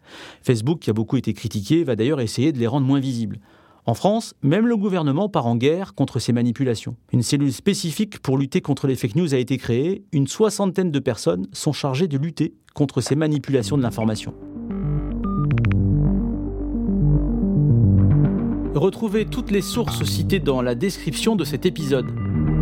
Facebook, 0.43 0.81
qui 0.81 0.91
a 0.91 0.93
beaucoup 0.93 1.17
été 1.17 1.35
critiqué, 1.35 1.85
va 1.85 1.95
d'ailleurs 1.95 2.21
essayer 2.21 2.51
de 2.53 2.59
les 2.59 2.67
rendre 2.67 2.87
moins 2.87 2.99
visibles. 2.99 3.39
En 3.85 3.95
France, 3.95 4.35
même 4.43 4.69
le 4.69 4.77
gouvernement 4.77 5.29
part 5.29 5.47
en 5.47 5.57
guerre 5.57 5.95
contre 5.95 6.21
ces 6.21 6.33
manipulations. 6.33 6.95
Une 7.13 7.23
cellule 7.23 7.53
spécifique 7.53 8.21
pour 8.21 8.39
lutter 8.39 8.61
contre 8.61 8.87
les 8.87 8.95
fake 8.95 9.17
news 9.17 9.35
a 9.35 9.39
été 9.39 9.59
créée. 9.59 10.05
Une 10.13 10.29
soixantaine 10.29 10.93
de 10.93 10.99
personnes 11.01 11.49
sont 11.53 11.73
chargées 11.73 12.07
de 12.07 12.17
lutter 12.17 12.55
contre 12.75 13.01
ces 13.01 13.17
manipulations 13.17 13.77
de 13.77 13.83
l'information. 13.83 14.35
Retrouvez 18.77 19.25
toutes 19.25 19.51
les 19.51 19.63
sources 19.63 20.05
citées 20.05 20.39
dans 20.39 20.63
la 20.63 20.77
description 20.77 21.35
de 21.35 21.45
cet 21.45 21.67
épisode. 21.67 22.07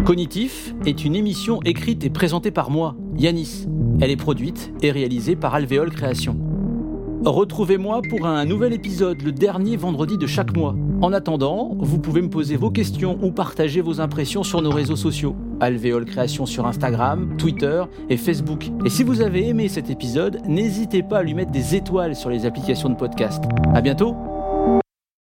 Cognitif 0.06 0.74
est 0.86 1.04
une 1.04 1.14
émission 1.14 1.60
écrite 1.64 2.02
et 2.02 2.10
présentée 2.10 2.50
par 2.50 2.70
moi, 2.70 2.96
Yanis. 3.16 3.66
Elle 4.00 4.10
est 4.10 4.16
produite 4.16 4.72
et 4.80 4.90
réalisée 4.90 5.36
par 5.36 5.54
Alvéole 5.54 5.90
Création. 5.90 6.38
Retrouvez-moi 7.24 8.00
pour 8.08 8.26
un 8.26 8.46
nouvel 8.46 8.72
épisode 8.72 9.20
le 9.20 9.32
dernier 9.32 9.76
vendredi 9.76 10.16
de 10.16 10.26
chaque 10.26 10.56
mois. 10.56 10.74
En 11.00 11.12
attendant, 11.14 11.76
vous 11.78 11.98
pouvez 11.98 12.20
me 12.20 12.28
poser 12.28 12.56
vos 12.56 12.70
questions 12.70 13.18
ou 13.22 13.32
partager 13.32 13.80
vos 13.80 14.00
impressions 14.00 14.42
sur 14.42 14.60
nos 14.60 14.70
réseaux 14.70 14.96
sociaux. 14.96 15.34
Alvéole 15.60 16.04
Création 16.04 16.46
sur 16.46 16.66
Instagram, 16.66 17.36
Twitter 17.38 17.82
et 18.08 18.16
Facebook. 18.16 18.70
Et 18.84 18.90
si 18.90 19.02
vous 19.02 19.22
avez 19.22 19.48
aimé 19.48 19.68
cet 19.68 19.88
épisode, 19.88 20.40
n'hésitez 20.46 21.02
pas 21.02 21.18
à 21.18 21.22
lui 21.22 21.34
mettre 21.34 21.52
des 21.52 21.74
étoiles 21.74 22.14
sur 22.14 22.28
les 22.28 22.44
applications 22.44 22.90
de 22.90 22.96
podcast. 22.96 23.42
À 23.74 23.80
bientôt! 23.80 24.29